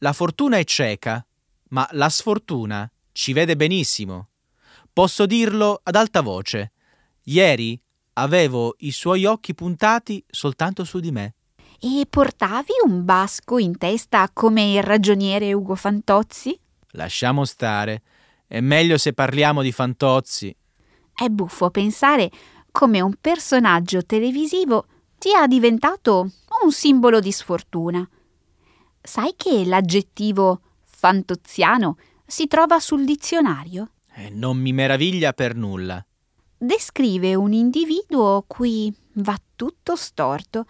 La 0.00 0.12
fortuna 0.12 0.58
è 0.58 0.64
cieca, 0.64 1.26
ma 1.70 1.88
la 1.92 2.10
sfortuna 2.10 2.86
ci 3.10 3.32
vede 3.32 3.56
benissimo. 3.56 4.28
Posso 4.92 5.24
dirlo 5.24 5.80
ad 5.82 5.94
alta 5.94 6.20
voce. 6.20 6.72
Ieri 7.22 7.80
avevo 8.12 8.74
i 8.80 8.90
suoi 8.90 9.24
occhi 9.24 9.54
puntati 9.54 10.22
soltanto 10.28 10.84
su 10.84 11.00
di 11.00 11.10
me. 11.10 11.36
E 11.80 12.06
portavi 12.10 12.72
un 12.84 13.04
basco 13.04 13.56
in 13.58 13.78
testa 13.78 14.28
come 14.32 14.72
il 14.72 14.82
ragioniere 14.82 15.52
Ugo 15.52 15.76
Fantozzi? 15.76 16.58
Lasciamo 16.92 17.44
stare. 17.44 18.02
È 18.48 18.60
meglio 18.60 18.98
se 18.98 19.12
parliamo 19.12 19.62
di 19.62 19.70
Fantozzi. 19.70 20.54
È 21.14 21.28
buffo 21.28 21.70
pensare 21.70 22.30
come 22.72 23.00
un 23.00 23.14
personaggio 23.20 24.04
televisivo 24.04 24.86
sia 25.18 25.46
diventato 25.46 26.30
un 26.64 26.72
simbolo 26.72 27.20
di 27.20 27.30
sfortuna. 27.30 28.08
Sai 29.00 29.34
che 29.36 29.64
l'aggettivo 29.64 30.60
fantoziano 30.82 31.96
si 32.26 32.48
trova 32.48 32.80
sul 32.80 33.04
dizionario? 33.04 33.92
Eh, 34.14 34.30
non 34.30 34.58
mi 34.58 34.72
meraviglia 34.72 35.32
per 35.32 35.54
nulla 35.54 36.04
descrive 36.58 37.36
un 37.36 37.52
individuo 37.52 38.44
cui 38.46 38.92
va 39.14 39.38
tutto 39.54 39.94
storto, 39.94 40.66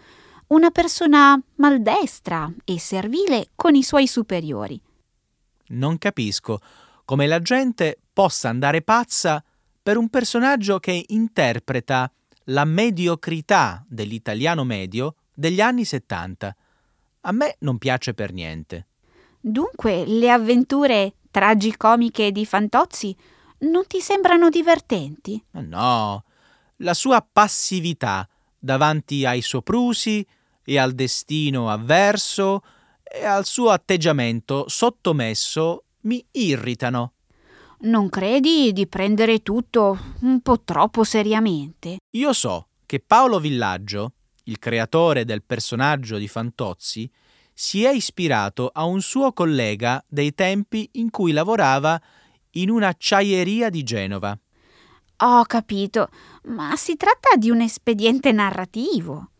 una 0.49 0.71
persona 0.71 1.39
maldestra 1.55 2.51
e 2.63 2.79
servile 2.79 3.49
con 3.55 3.75
i 3.75 3.83
suoi 3.83 4.07
superiori. 4.07 4.79
Non 5.69 5.97
capisco 5.97 6.59
come 7.05 7.27
la 7.27 7.39
gente 7.39 7.99
possa 8.11 8.49
andare 8.49 8.81
pazza 8.81 9.43
per 9.81 9.97
un 9.97 10.09
personaggio 10.09 10.79
che 10.79 11.05
interpreta 11.07 12.11
la 12.45 12.65
mediocrità 12.65 13.83
dell'italiano 13.87 14.63
medio 14.63 15.15
degli 15.33 15.61
anni 15.61 15.85
70. 15.85 16.55
A 17.21 17.31
me 17.31 17.55
non 17.59 17.77
piace 17.77 18.13
per 18.13 18.33
niente. 18.33 18.87
Dunque, 19.39 20.05
le 20.05 20.31
avventure 20.31 21.13
tragicomiche 21.29 22.31
di 22.31 22.45
Fantozzi 22.45 23.15
non 23.59 23.85
ti 23.85 23.99
sembrano 24.01 24.49
divertenti? 24.49 25.41
No, 25.51 26.23
la 26.77 26.93
sua 26.93 27.25
passività 27.31 28.27
davanti 28.57 29.25
ai 29.25 29.41
soprusi 29.41 30.25
e 30.69 30.77
al 30.77 30.93
destino 30.93 31.71
avverso 31.71 32.61
e 33.01 33.25
al 33.25 33.43
suo 33.43 33.71
atteggiamento 33.71 34.65
sottomesso 34.67 35.85
mi 36.01 36.23
irritano. 36.33 37.13
Non 37.79 38.07
credi 38.07 38.71
di 38.71 38.85
prendere 38.85 39.41
tutto 39.41 39.97
un 40.21 40.41
po' 40.41 40.61
troppo 40.61 41.03
seriamente? 41.03 41.97
Io 42.11 42.33
so 42.33 42.67
che 42.85 42.99
Paolo 42.99 43.39
Villaggio, 43.39 44.11
il 44.43 44.59
creatore 44.59 45.25
del 45.25 45.41
personaggio 45.41 46.17
di 46.17 46.27
Fantozzi, 46.27 47.09
si 47.51 47.83
è 47.83 47.89
ispirato 47.89 48.69
a 48.71 48.83
un 48.83 49.01
suo 49.01 49.33
collega 49.33 50.03
dei 50.07 50.35
tempi 50.35 50.87
in 50.93 51.09
cui 51.09 51.31
lavorava 51.31 51.99
in 52.51 52.69
un'acciaieria 52.69 53.71
di 53.71 53.81
Genova. 53.81 54.37
Ho 55.21 55.43
capito, 55.45 56.09
ma 56.43 56.75
si 56.75 56.95
tratta 56.95 57.35
di 57.37 57.49
un 57.49 57.61
espediente 57.61 58.31
narrativo. 58.31 59.31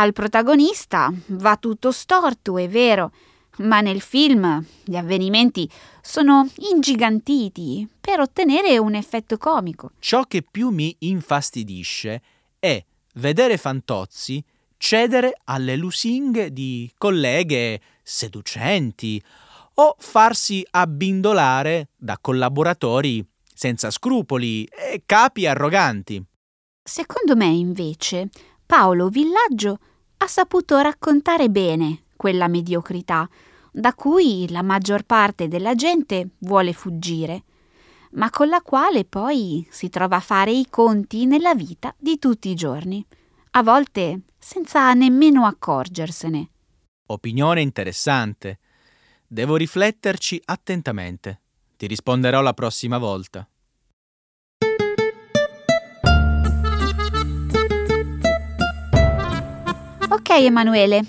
Al 0.00 0.14
protagonista 0.14 1.12
va 1.26 1.58
tutto 1.58 1.92
storto, 1.92 2.56
è 2.56 2.66
vero, 2.70 3.12
ma 3.58 3.82
nel 3.82 4.00
film 4.00 4.64
gli 4.82 4.96
avvenimenti 4.96 5.68
sono 6.00 6.48
ingigantiti 6.72 7.86
per 8.00 8.20
ottenere 8.20 8.78
un 8.78 8.94
effetto 8.94 9.36
comico. 9.36 9.90
Ciò 9.98 10.24
che 10.24 10.40
più 10.40 10.70
mi 10.70 10.96
infastidisce 11.00 12.22
è 12.58 12.82
vedere 13.16 13.58
Fantozzi 13.58 14.42
cedere 14.78 15.38
alle 15.44 15.76
lusinghe 15.76 16.50
di 16.50 16.90
colleghe 16.96 17.82
seducenti 18.02 19.22
o 19.74 19.96
farsi 19.98 20.66
abbindolare 20.70 21.90
da 21.98 22.16
collaboratori 22.18 23.22
senza 23.54 23.90
scrupoli 23.90 24.64
e 24.64 25.02
capi 25.04 25.46
arroganti. 25.46 26.24
Secondo 26.82 27.36
me, 27.36 27.48
invece, 27.48 28.30
Paolo 28.64 29.10
Villaggio 29.10 29.78
ha 30.22 30.26
saputo 30.26 30.78
raccontare 30.78 31.48
bene 31.48 32.02
quella 32.14 32.46
mediocrità 32.46 33.28
da 33.72 33.94
cui 33.94 34.46
la 34.50 34.62
maggior 34.62 35.04
parte 35.04 35.48
della 35.48 35.74
gente 35.74 36.30
vuole 36.40 36.74
fuggire, 36.74 37.44
ma 38.12 38.28
con 38.28 38.48
la 38.48 38.60
quale 38.60 39.04
poi 39.04 39.66
si 39.70 39.88
trova 39.88 40.16
a 40.16 40.20
fare 40.20 40.50
i 40.50 40.66
conti 40.68 41.24
nella 41.24 41.54
vita 41.54 41.94
di 41.96 42.18
tutti 42.18 42.50
i 42.50 42.54
giorni, 42.54 43.04
a 43.52 43.62
volte 43.62 44.20
senza 44.38 44.92
nemmeno 44.92 45.46
accorgersene. 45.46 46.50
Opinione 47.06 47.62
interessante. 47.62 48.58
Devo 49.26 49.56
rifletterci 49.56 50.40
attentamente. 50.44 51.40
Ti 51.76 51.86
risponderò 51.86 52.42
la 52.42 52.52
prossima 52.52 52.98
volta. 52.98 53.48
Ok 60.20 60.28
Emanuele, 60.32 61.00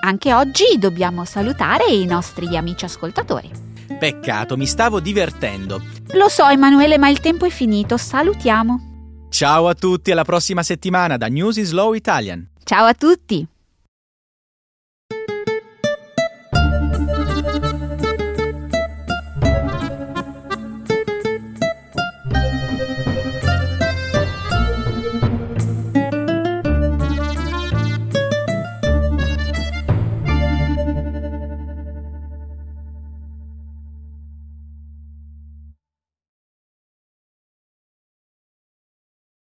anche 0.00 0.32
oggi 0.32 0.78
dobbiamo 0.78 1.26
salutare 1.26 1.84
i 1.92 2.06
nostri 2.06 2.56
amici 2.56 2.86
ascoltatori. 2.86 3.50
Peccato, 3.98 4.56
mi 4.56 4.64
stavo 4.64 5.00
divertendo. 5.00 5.82
Lo 6.14 6.28
so 6.28 6.48
Emanuele, 6.48 6.96
ma 6.96 7.10
il 7.10 7.20
tempo 7.20 7.44
è 7.44 7.50
finito, 7.50 7.98
salutiamo. 7.98 9.26
Ciao 9.28 9.68
a 9.68 9.74
tutti, 9.74 10.12
alla 10.12 10.24
prossima 10.24 10.62
settimana 10.62 11.18
da 11.18 11.26
News 11.26 11.58
in 11.58 11.66
Slow 11.66 11.92
Italian. 11.92 12.48
Ciao 12.64 12.86
a 12.86 12.94
tutti! 12.94 13.46